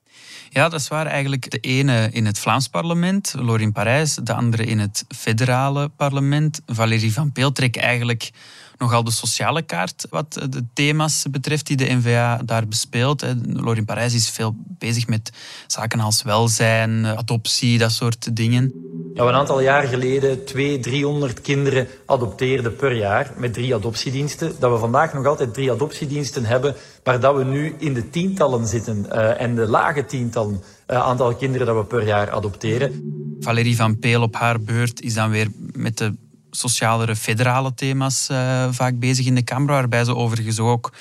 Ja, 0.49 0.69
dat 0.69 0.87
waar. 0.87 1.05
Eigenlijk 1.05 1.51
de 1.51 1.59
ene 1.59 2.09
in 2.11 2.25
het 2.25 2.39
Vlaams 2.39 2.67
parlement, 2.67 3.33
Lorin 3.37 3.71
Parijs, 3.71 4.15
de 4.15 4.33
andere 4.33 4.65
in 4.65 4.79
het 4.79 5.05
federale 5.15 5.89
parlement. 5.89 6.61
Valérie 6.65 7.13
Van 7.13 7.31
Peel 7.31 7.51
trekt 7.51 7.77
eigenlijk 7.77 8.31
nogal 8.77 9.03
de 9.03 9.11
sociale 9.11 9.61
kaart 9.61 10.07
wat 10.09 10.33
de 10.49 10.63
thema's 10.73 11.25
betreft 11.31 11.67
die 11.67 11.77
de 11.77 11.93
NVA 11.93 12.41
daar 12.45 12.67
bespeelt. 12.67 13.25
Lorin 13.45 13.85
Parijs 13.85 14.13
is 14.13 14.29
veel 14.29 14.55
bezig 14.57 15.07
met 15.07 15.31
zaken 15.67 15.99
als 15.99 16.21
welzijn, 16.21 17.05
adoptie, 17.05 17.77
dat 17.77 17.91
soort 17.91 18.35
dingen. 18.35 18.73
Ja, 19.13 19.23
een 19.23 19.33
aantal 19.33 19.61
jaar 19.61 19.87
geleden 19.87 20.45
200, 20.45 20.83
300 20.83 21.41
kinderen 21.41 21.87
adopteerden 22.05 22.75
per 22.75 22.95
jaar 22.95 23.31
met 23.37 23.53
drie 23.53 23.75
adoptiediensten. 23.75 24.55
Dat 24.59 24.71
we 24.71 24.77
vandaag 24.77 25.13
nog 25.13 25.25
altijd 25.25 25.53
drie 25.53 25.71
adoptiediensten 25.71 26.45
hebben, 26.45 26.75
maar 27.03 27.19
dat 27.19 27.35
we 27.35 27.43
nu 27.43 27.75
in 27.77 27.93
de 27.93 28.09
tientallen 28.09 28.67
zitten 28.67 29.05
uh, 29.09 29.41
en 29.41 29.55
de 29.55 29.67
lage 29.67 30.05
tientallen 30.05 30.61
uh, 30.87 30.97
aantal 30.97 31.35
kinderen 31.35 31.67
dat 31.67 31.75
we 31.75 31.85
per 31.85 32.05
jaar 32.05 32.31
adopteren. 32.31 33.11
Valérie 33.39 33.75
Van 33.75 33.99
Peel 33.99 34.21
op 34.21 34.35
haar 34.35 34.61
beurt 34.61 35.01
is 35.01 35.13
dan 35.13 35.29
weer 35.29 35.47
met 35.73 35.97
de 35.97 36.15
socialere 36.51 37.15
federale 37.15 37.73
thema's 37.73 38.29
uh, 38.31 38.67
vaak 38.71 38.99
bezig 38.99 39.25
in 39.25 39.35
de 39.35 39.43
Kamer, 39.43 39.67
waarbij 39.67 40.03
ze 40.03 40.15
overigens 40.15 40.59
ook 40.59 40.91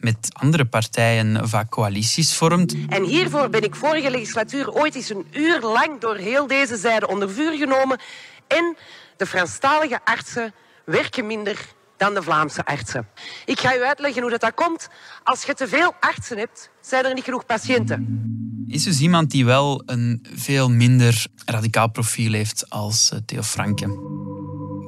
met 0.00 0.28
andere 0.32 0.64
partijen 0.64 1.48
vaak 1.48 1.70
coalities 1.70 2.34
vormt. 2.34 2.76
En 2.88 3.02
hiervoor 3.02 3.48
ben 3.50 3.62
ik 3.62 3.74
vorige 3.74 4.10
legislatuur 4.10 4.72
ooit 4.72 4.94
eens 4.94 5.10
een 5.10 5.26
uur 5.32 5.60
lang 5.60 6.00
door 6.00 6.16
heel 6.16 6.46
deze 6.46 6.76
zijde 6.76 7.08
onder 7.08 7.30
vuur 7.30 7.52
genomen. 7.52 7.98
En 8.46 8.76
de 9.16 9.26
Franstalige 9.26 10.00
artsen 10.04 10.54
werken 10.84 11.26
minder 11.26 11.74
dan 11.96 12.14
de 12.14 12.22
Vlaamse 12.22 12.64
artsen. 12.64 13.08
Ik 13.44 13.60
ga 13.60 13.76
u 13.76 13.82
uitleggen 13.82 14.22
hoe 14.22 14.30
dat, 14.30 14.40
dat 14.40 14.54
komt. 14.54 14.88
Als 15.22 15.42
je 15.42 15.54
te 15.54 15.68
veel 15.68 15.92
artsen 16.00 16.38
hebt, 16.38 16.70
zijn 16.80 17.04
er 17.04 17.14
niet 17.14 17.24
genoeg 17.24 17.46
patiënten. 17.46 18.24
Is 18.68 18.82
dus 18.82 19.00
iemand 19.00 19.30
die 19.30 19.44
wel 19.44 19.82
een 19.86 20.26
veel 20.34 20.70
minder 20.70 21.26
radicaal 21.44 21.90
profiel 21.90 22.32
heeft 22.32 22.70
als 22.70 23.10
eh, 23.10 23.18
Theo 23.26 23.42
Franke. 23.42 23.86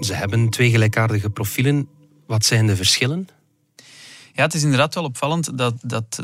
Ze 0.00 0.14
hebben 0.14 0.48
twee 0.48 0.70
gelijkaardige 0.70 1.30
profielen. 1.30 1.88
Wat 2.26 2.44
zijn 2.44 2.66
de 2.66 2.76
verschillen? 2.76 3.28
Ja, 4.38 4.44
het 4.44 4.54
is 4.54 4.62
inderdaad 4.62 4.94
wel 4.94 5.04
opvallend 5.04 5.58
dat, 5.58 5.74
dat 5.82 6.22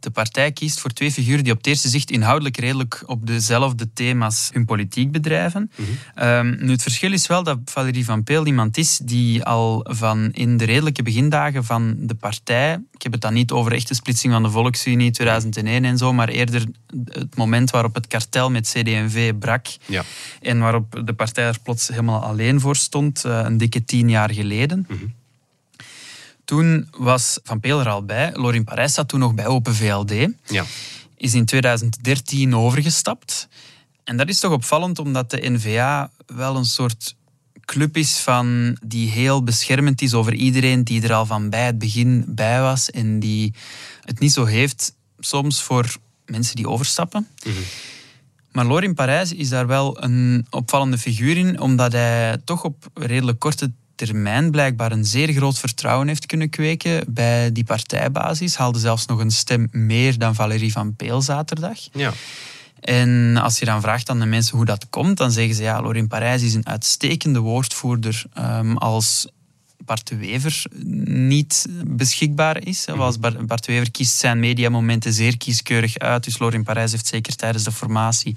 de 0.00 0.10
partij 0.10 0.52
kiest 0.52 0.80
voor 0.80 0.90
twee 0.90 1.12
figuren 1.12 1.44
die 1.44 1.52
op 1.52 1.58
het 1.58 1.66
eerste 1.66 1.88
zicht 1.88 2.10
inhoudelijk 2.10 2.56
redelijk 2.56 3.02
op 3.06 3.26
dezelfde 3.26 3.92
thema's 3.92 4.50
hun 4.52 4.64
politiek 4.64 5.12
bedrijven. 5.12 5.70
Mhm. 5.76 5.88
Ehm, 6.14 6.56
nu, 6.64 6.70
het 6.70 6.82
verschil 6.82 7.12
is 7.12 7.26
wel 7.26 7.42
dat 7.42 7.58
Valérie 7.64 8.04
Van 8.04 8.24
Peel 8.24 8.46
iemand 8.46 8.76
is 8.76 9.00
die 9.02 9.44
al 9.44 9.86
van 9.88 10.32
in 10.32 10.56
de 10.56 10.64
redelijke 10.64 11.02
begindagen 11.02 11.64
van 11.64 11.94
de 11.98 12.14
partij, 12.14 12.80
ik 12.92 13.02
heb 13.02 13.12
het 13.12 13.20
dan 13.20 13.34
niet 13.34 13.50
over 13.50 13.72
echte 13.72 13.94
splitsing 13.94 14.32
van 14.32 14.42
de 14.42 14.50
Volksunie 14.50 15.10
2001 15.10 15.84
en 15.84 15.98
zo, 15.98 16.12
maar 16.12 16.28
eerder 16.28 16.66
het 17.04 17.36
moment 17.36 17.70
waarop 17.70 17.94
het 17.94 18.06
kartel 18.06 18.50
met 18.50 18.68
CD&V 18.68 19.34
brak 19.38 19.66
ja. 19.86 20.04
en 20.40 20.58
waarop 20.58 21.02
de 21.04 21.14
partij 21.14 21.46
er 21.46 21.58
plots 21.62 21.88
helemaal 21.88 22.22
alleen 22.22 22.60
voor 22.60 22.76
stond, 22.76 23.24
eh, 23.24 23.40
een 23.44 23.58
dikke 23.58 23.84
tien 23.84 24.10
jaar 24.10 24.34
geleden. 24.34 24.86
Mhm. 24.88 25.04
Toen 26.48 26.88
was 26.90 27.38
Van 27.42 27.60
Peel 27.60 27.80
er 27.80 27.88
al 27.88 28.04
bij. 28.04 28.30
Lorin 28.34 28.64
Parijs 28.64 28.94
zat 28.94 29.08
toen 29.08 29.20
nog 29.20 29.34
bij 29.34 29.46
Open 29.46 29.74
VLD. 29.74 30.28
Ja. 30.46 30.64
Is 31.16 31.34
in 31.34 31.44
2013 31.44 32.56
overgestapt. 32.56 33.48
En 34.04 34.16
dat 34.16 34.28
is 34.28 34.40
toch 34.40 34.52
opvallend, 34.52 34.98
omdat 34.98 35.30
de 35.30 35.50
NVA 35.50 36.10
wel 36.26 36.56
een 36.56 36.64
soort 36.64 37.14
club 37.64 37.96
is 37.96 38.18
van 38.18 38.76
die 38.86 39.10
heel 39.10 39.42
beschermend 39.42 40.02
is 40.02 40.14
over 40.14 40.34
iedereen 40.34 40.84
die 40.84 41.02
er 41.02 41.12
al 41.12 41.26
van 41.26 41.50
bij 41.50 41.66
het 41.66 41.78
begin 41.78 42.24
bij 42.26 42.60
was 42.60 42.90
en 42.90 43.20
die 43.20 43.54
het 44.04 44.18
niet 44.18 44.32
zo 44.32 44.44
heeft 44.44 44.94
soms 45.18 45.62
voor 45.62 45.96
mensen 46.26 46.56
die 46.56 46.68
overstappen. 46.68 47.28
Mm 47.44 47.52
Maar 48.52 48.66
Lorin 48.66 48.94
Parijs 48.94 49.32
is 49.32 49.48
daar 49.48 49.66
wel 49.66 50.02
een 50.02 50.46
opvallende 50.50 50.98
figuur 50.98 51.36
in, 51.36 51.60
omdat 51.60 51.92
hij 51.92 52.38
toch 52.44 52.64
op 52.64 52.86
redelijk 52.94 53.38
korte 53.38 53.72
termijn 53.98 54.50
blijkbaar 54.50 54.92
een 54.92 55.04
zeer 55.04 55.32
groot 55.32 55.58
vertrouwen 55.58 56.08
heeft 56.08 56.26
kunnen 56.26 56.50
kweken 56.50 57.04
bij 57.08 57.52
die 57.52 57.64
partijbasis. 57.64 58.56
Haalde 58.56 58.78
zelfs 58.78 59.06
nog 59.06 59.18
een 59.18 59.30
stem 59.30 59.68
meer 59.70 60.18
dan 60.18 60.34
Valérie 60.34 60.72
van 60.72 60.94
Peel 60.94 61.22
zaterdag. 61.22 61.78
Ja. 61.92 62.12
En 62.80 63.36
als 63.36 63.58
je 63.58 63.64
dan 63.64 63.80
vraagt 63.80 64.10
aan 64.10 64.20
de 64.20 64.26
mensen 64.26 64.56
hoe 64.56 64.64
dat 64.64 64.86
komt, 64.90 65.16
dan 65.16 65.30
zeggen 65.30 65.54
ze 65.54 65.62
ja, 65.62 65.82
Lorin 65.82 66.08
Parijs 66.08 66.42
is 66.42 66.54
een 66.54 66.66
uitstekende 66.66 67.38
woordvoerder 67.38 68.24
um, 68.38 68.76
als 68.76 69.28
Bart 69.84 70.10
Wever 70.18 70.64
niet 71.04 71.66
beschikbaar 71.86 72.66
is. 72.66 72.86
Mhm. 72.86 73.20
Bart, 73.46 73.66
Wever 73.66 73.90
kiest 73.90 74.18
zijn 74.18 74.40
mediamomenten 74.40 75.12
zeer 75.12 75.36
kieskeurig 75.36 75.98
uit. 75.98 76.24
Dus 76.24 76.38
Lorin 76.38 76.64
Parijs 76.64 76.90
heeft 76.90 77.06
zeker 77.06 77.36
tijdens 77.36 77.64
de 77.64 77.72
formatie 77.72 78.36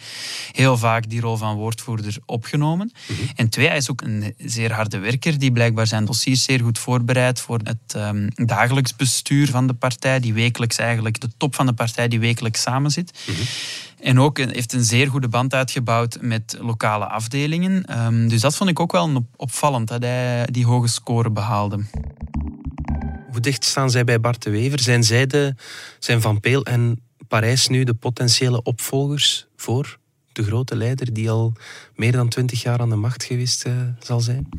heel 0.52 0.78
vaak 0.78 1.10
die 1.10 1.22
rol 1.22 1.38
van 1.38 1.56
woordvoerder 1.56 2.18
opgenomen. 2.26 2.92
Mhm. 3.08 3.20
En 3.36 3.50
twee, 3.50 3.68
hij 3.68 3.78
is 3.78 3.90
ook 3.90 4.02
een 4.02 4.34
zeer 4.38 4.74
harde 4.74 4.98
werker 4.98 5.40
die 5.40 5.52
blijkbaar 5.52 5.88
zijn 5.88 6.06
dossiers 6.06 6.44
zeer 6.44 6.60
goed 6.60 6.80
voorbereidt 6.80 7.42
voor 7.42 7.60
het 7.64 7.96
um, 7.96 8.28
dagelijks 8.36 8.96
bestuur 8.96 9.50
van 9.50 9.68
de 9.68 9.74
partij, 9.74 10.20
die 10.20 10.34
wekelijks 10.34 10.78
eigenlijk 10.78 11.20
de 11.20 11.30
top 11.38 11.56
van 11.56 11.66
de 11.66 11.74
partij 11.74 12.08
die 12.08 12.20
wekelijks 12.20 12.62
samenzit. 12.62 13.12
Mm 13.28 13.36
en 14.02 14.20
ook 14.20 14.38
heeft 14.38 14.74
een 14.74 14.84
zeer 14.84 15.08
goede 15.08 15.28
band 15.28 15.54
uitgebouwd 15.54 16.18
met 16.22 16.58
lokale 16.60 17.06
afdelingen. 17.06 17.86
Ehm, 17.86 18.28
dus 18.28 18.42
dat 18.42 18.56
vond 18.56 18.70
ik 18.70 18.80
ook 18.80 18.92
wel 18.92 19.26
opvallend, 19.36 19.88
dat 19.88 20.04
hij 20.04 20.48
die 20.52 20.66
hoge 20.66 20.88
score 20.88 21.32
behaalde. 21.32 21.80
Hoe 23.32 23.40
dicht 23.40 23.66
staan 23.66 23.90
zij 23.90 24.04
bij 24.04 24.20
Bart 24.20 24.44
de 24.44 24.50
Wever? 24.50 24.80
Zijn 24.80 25.04
zij 25.04 25.28
de, 25.28 25.56
zijn 26.00 26.22
Van 26.22 26.40
Peel 26.40 26.66
en 26.66 27.02
Parijs 27.28 27.68
nu 27.68 27.84
de 27.84 27.94
potentiële 27.94 28.64
opvolgers 28.64 29.48
voor 29.56 30.00
de 30.32 30.44
grote 30.44 30.76
leider 30.76 31.14
die 31.14 31.30
al 31.30 31.54
meer 31.96 32.12
dan 32.12 32.30
twintig 32.30 32.62
jaar 32.62 32.80
aan 32.80 32.90
de 32.90 32.96
macht 32.96 33.24
geweest 33.24 33.68
uh, 33.68 33.74
zal 34.00 34.20
zijn? 34.20 34.50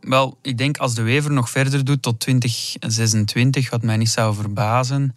Wel, 0.00 0.38
ik 0.42 0.58
denk 0.58 0.76
als 0.76 0.94
de 0.94 1.02
Wever 1.02 1.32
nog 1.32 1.50
verder 1.50 1.84
doet 1.84 2.02
tot 2.02 2.20
2026, 2.20 3.70
wat 3.70 3.82
mij 3.82 3.96
niet 3.96 4.08
zou 4.08 4.34
verbazen, 4.34 5.14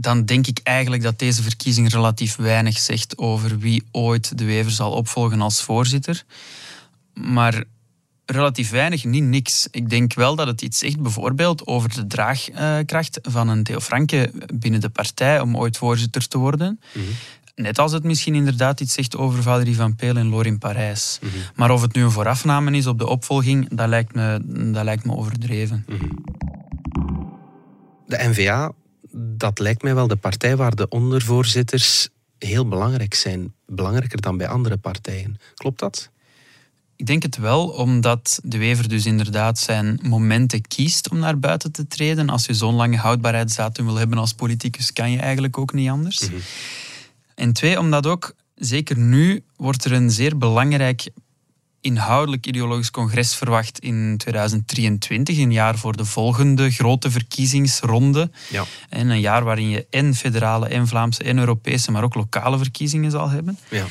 dan 0.00 0.24
denk 0.24 0.46
ik 0.46 0.60
eigenlijk 0.62 1.02
dat 1.02 1.18
deze 1.18 1.42
verkiezing 1.42 1.92
relatief 1.92 2.36
weinig 2.36 2.78
zegt 2.78 3.18
over 3.18 3.58
wie 3.58 3.84
ooit 3.92 4.38
de 4.38 4.44
Wever 4.44 4.70
zal 4.70 4.92
opvolgen 4.92 5.40
als 5.40 5.62
voorzitter. 5.62 6.24
Maar 7.14 7.64
relatief 8.26 8.70
weinig, 8.70 9.04
niet 9.04 9.22
niks. 9.22 9.68
Ik 9.70 9.90
denk 9.90 10.14
wel 10.14 10.36
dat 10.36 10.46
het 10.46 10.62
iets 10.62 10.78
zegt 10.78 11.00
bijvoorbeeld 11.00 11.66
over 11.66 11.94
de 11.94 12.06
draagkracht 12.06 13.18
van 13.22 13.48
een 13.48 13.62
Theo 13.62 13.80
Franke 13.80 14.30
binnen 14.54 14.80
de 14.80 14.88
partij 14.88 15.40
om 15.40 15.56
ooit 15.56 15.76
voorzitter 15.76 16.28
te 16.28 16.38
worden. 16.38 16.80
Mhm. 16.94 17.04
Net 17.54 17.78
als 17.78 17.92
het 17.92 18.04
misschien 18.04 18.34
inderdaad 18.34 18.80
iets 18.80 18.94
zegt 18.94 19.16
over 19.16 19.42
Valerie 19.42 19.76
van 19.76 19.94
Peel 19.94 20.16
en 20.16 20.28
Lorin 20.28 20.58
Parijs. 20.58 21.18
Mhm. 21.22 21.32
Maar 21.54 21.70
of 21.70 21.82
het 21.82 21.94
nu 21.94 22.02
een 22.02 22.10
voorafname 22.10 22.76
is 22.76 22.86
op 22.86 22.98
de 22.98 23.06
opvolging, 23.06 23.68
dat 23.68 23.88
lijkt 23.88 24.14
me, 24.14 24.40
dat 24.72 24.84
lijkt 24.84 25.04
me 25.04 25.16
overdreven. 25.16 25.84
Mhm. 25.88 26.04
De 28.06 28.28
NVA, 28.28 28.72
dat 29.12 29.58
lijkt 29.58 29.82
mij 29.82 29.94
wel 29.94 30.06
de 30.06 30.16
partij 30.16 30.56
waar 30.56 30.74
de 30.74 30.88
ondervoorzitters 30.88 32.08
heel 32.38 32.68
belangrijk 32.68 33.14
zijn. 33.14 33.54
Belangrijker 33.66 34.20
dan 34.20 34.36
bij 34.36 34.48
andere 34.48 34.76
partijen. 34.76 35.38
Klopt 35.54 35.78
dat? 35.78 36.10
Ik 36.96 37.06
denk 37.06 37.22
het 37.22 37.36
wel, 37.36 37.68
omdat 37.68 38.40
de 38.42 38.58
Wever 38.58 38.88
dus 38.88 39.06
inderdaad 39.06 39.58
zijn 39.58 40.00
momenten 40.02 40.60
kiest 40.60 41.10
om 41.10 41.18
naar 41.18 41.38
buiten 41.38 41.72
te 41.72 41.86
treden. 41.86 42.28
Als 42.28 42.46
je 42.46 42.54
zo'n 42.54 42.74
lange 42.74 42.96
houdbaarheidsdatum 42.96 43.84
wil 43.84 43.96
hebben 43.96 44.18
als 44.18 44.32
politicus, 44.32 44.92
kan 44.92 45.10
je 45.10 45.18
eigenlijk 45.18 45.58
ook 45.58 45.72
niet 45.72 45.88
anders. 45.88 46.20
Mhm. 46.20 46.38
En 47.34 47.52
twee, 47.52 47.78
omdat 47.78 48.06
ook, 48.06 48.34
zeker 48.54 48.98
nu, 48.98 49.42
wordt 49.56 49.84
er 49.84 49.92
een 49.92 50.10
zeer 50.10 50.38
belangrijk 50.38 51.08
inhoudelijk 51.80 52.46
ideologisch 52.46 52.90
congres 52.90 53.34
verwacht 53.34 53.78
in 53.78 54.14
2023, 54.16 55.38
een 55.38 55.52
jaar 55.52 55.78
voor 55.78 55.96
de 55.96 56.04
volgende 56.04 56.70
grote 56.70 57.10
verkiezingsronde. 57.10 58.30
Ja. 58.50 58.64
En 58.88 59.10
een 59.10 59.20
jaar 59.20 59.44
waarin 59.44 59.68
je 59.68 59.86
en 59.90 60.14
federale, 60.14 60.68
en 60.68 60.86
Vlaamse, 60.86 61.24
en 61.24 61.38
Europese, 61.38 61.90
maar 61.90 62.04
ook 62.04 62.14
lokale 62.14 62.58
verkiezingen 62.58 63.10
zal 63.10 63.30
hebben. 63.30 63.58
Ja. 63.70 63.84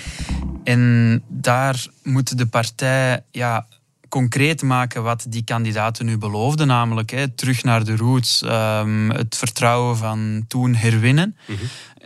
En 0.63 1.23
daar 1.28 1.86
moet 2.04 2.38
de 2.38 2.45
partij 2.45 3.23
ja, 3.32 3.67
concreet 4.10 4.62
maken 4.62 5.04
wat 5.04 5.26
die 5.30 5.43
kandidaten 5.43 6.06
nu 6.06 6.17
beloofden, 6.17 6.67
namelijk 6.67 7.12
hè, 7.12 7.28
terug 7.28 7.63
naar 7.63 7.84
de 7.84 7.95
roots, 7.95 8.41
um, 8.41 9.10
het 9.10 9.36
vertrouwen 9.38 9.97
van 9.97 10.45
toen 10.47 10.76
herwinnen. 10.76 11.36
Mm 11.45 11.58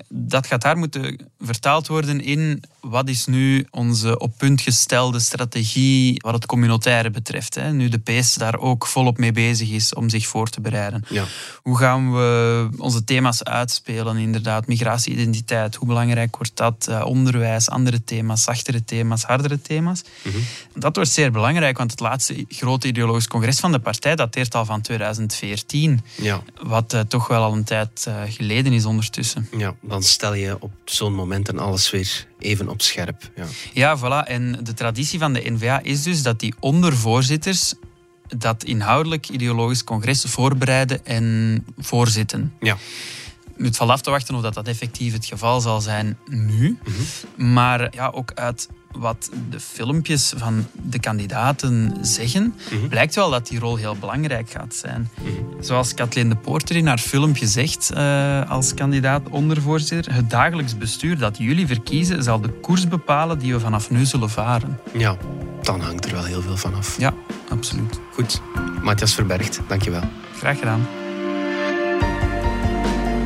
dat 0.10 0.48
gaat 0.48 0.62
daar 0.62 0.78
moeten 0.78 1.32
vertaald 1.40 1.88
worden 1.88 2.22
in 2.22 2.64
wat 2.82 3.10
is 3.10 3.26
nu 3.26 3.68
onze 3.72 4.20
op 4.20 4.38
punt 4.38 4.62
gestelde 4.62 5.20
strategie 5.20 6.22
wat 6.24 6.34
het 6.34 6.46
communautaire 6.46 7.10
betreft. 7.10 7.56
Hè. 7.56 7.72
Nu 7.74 7.90
de 7.90 7.98
PS 7.98 8.34
daar 8.34 8.58
ook 8.60 8.88
volop 8.88 9.18
mee 9.18 9.32
bezig 9.32 9.70
is 9.70 9.94
om 9.94 10.10
zich 10.10 10.28
voor 10.28 10.50
te 10.50 10.62
bereiden. 10.62 11.06
Ja. 11.10 11.26
Hoe 11.62 11.78
gaan 11.78 12.14
we 12.14 12.70
onze 12.78 13.04
thema's 13.04 13.44
uitspelen? 13.44 14.18
Inderdaad, 14.18 14.68
migratie, 14.68 15.14
identiteit, 15.14 15.76
hoe 15.76 15.88
belangrijk 15.88 16.36
wordt 16.36 16.58
dat? 16.58 16.88
Uh, 16.90 17.06
onderwijs, 17.06 17.70
andere 17.70 18.04
thema's, 18.04 18.44
zachtere 18.44 18.84
thema's, 18.84 19.24
hardere 19.24 19.62
thema's. 19.62 20.02
Mhm. 20.24 20.38
Dat 20.76 20.96
wordt 20.96 21.12
zeer 21.12 21.32
belangrijk, 21.32 21.78
want 21.78 21.92
het 21.92 22.00
laatste 22.00 22.46
grote 22.50 22.88
ideologisch 22.88 23.28
congres 23.28 23.60
van 23.60 23.72
de 23.72 23.80
partij 23.80 24.16
dateert 24.16 24.56
al 24.56 24.66
van 24.66 24.82
2014. 24.82 26.02
Ja. 26.16 26.44
Wat 26.62 26.94
uh, 26.94 27.00
toch 27.00 27.28
wel 27.28 27.44
al 27.44 27.54
een 27.54 27.64
tijd 27.64 28.06
uh, 28.08 28.16
geleden 28.28 28.74
is 28.74 28.86
ondertussen. 28.86 29.48
Ja, 29.58 29.76
dan 29.92 30.04
stel 30.04 30.34
je 30.34 30.58
op 30.60 30.72
zo'n 30.86 31.14
moment 31.14 31.50
en 31.50 31.60
alles 31.60 31.92
weer 31.92 32.28
even 32.40 32.70
op 32.70 32.82
scherp. 32.82 33.32
Ja. 33.36 33.46
ja, 33.74 33.98
voilà. 33.98 34.28
En 34.28 34.60
de 34.64 34.74
traditie 34.74 35.20
van 35.20 35.34
de 35.34 35.52
NVA 35.52 35.80
is 35.84 36.04
dus 36.04 36.24
dat 36.24 36.40
die 36.40 36.54
ondervoorzitters 36.60 37.74
dat 38.38 38.64
inhoudelijk 38.64 39.30
ideologisch 39.30 39.84
congres 39.84 40.24
voorbereiden 40.28 41.06
en 41.06 41.66
voorzitten. 41.78 42.54
Ja. 42.60 42.78
het 43.58 43.78
valt 43.78 43.90
af 43.90 44.02
te 44.02 44.10
wachten 44.10 44.36
of 44.36 44.42
dat, 44.42 44.54
dat 44.54 44.68
effectief 44.68 45.14
het 45.14 45.26
geval 45.26 45.62
zal 45.62 45.82
zijn 45.82 46.18
nu. 46.26 46.78
Mhm. 46.84 47.54
Maar 47.54 47.96
ja, 47.96 48.08
ook 48.08 48.32
uit 48.36 48.70
wat 48.98 49.30
de 49.50 49.60
filmpjes 49.60 50.34
van 50.38 50.66
de 50.84 51.00
kandidaten 51.00 51.98
zeggen, 52.02 52.54
mhm. 52.72 52.88
blijkt 52.88 53.16
wel 53.16 53.30
dat 53.30 53.48
die 53.48 53.60
rol 53.60 53.76
heel 53.76 53.96
belangrijk 54.00 54.50
gaat 54.50 54.76
zijn. 54.76 55.10
Mhm. 55.22 55.64
Zoals 55.64 55.94
Kathleen 55.94 56.30
de 56.30 56.36
Poorter 56.36 56.76
in 56.76 56.88
haar 56.88 56.98
filmpje 56.98 57.48
zegt 57.48 57.92
uh, 57.94 58.50
als 58.50 58.74
kandidaat 58.74 59.30
ondervoorzitter, 59.30 60.14
het 60.14 60.30
dagelijks 60.30 60.78
bestuur 60.78 61.18
dat 61.18 61.38
jullie 61.38 61.68
verkiezen 61.68 62.24
zal 62.24 62.42
de 62.42 62.50
koers 62.50 62.88
bepalen 62.88 63.40
die 63.40 63.54
we 63.54 63.60
vanaf 63.60 63.90
nu 63.90 64.06
zullen 64.06 64.30
varen. 64.30 64.80
Ja, 64.94 65.18
dan 65.62 65.82
hangt 65.82 66.06
er 66.06 66.12
wel 66.12 66.24
heel 66.24 66.42
veel 66.42 66.58
van 66.58 66.76
af. 66.76 67.00
Ja, 67.00 67.14
absoluut. 67.50 68.00
Goed. 68.14 68.42
Matthias 68.82 69.14
Verbergt, 69.14 69.60
dankjewel. 69.68 70.04
Graag 70.38 70.60
gedaan. 70.60 71.01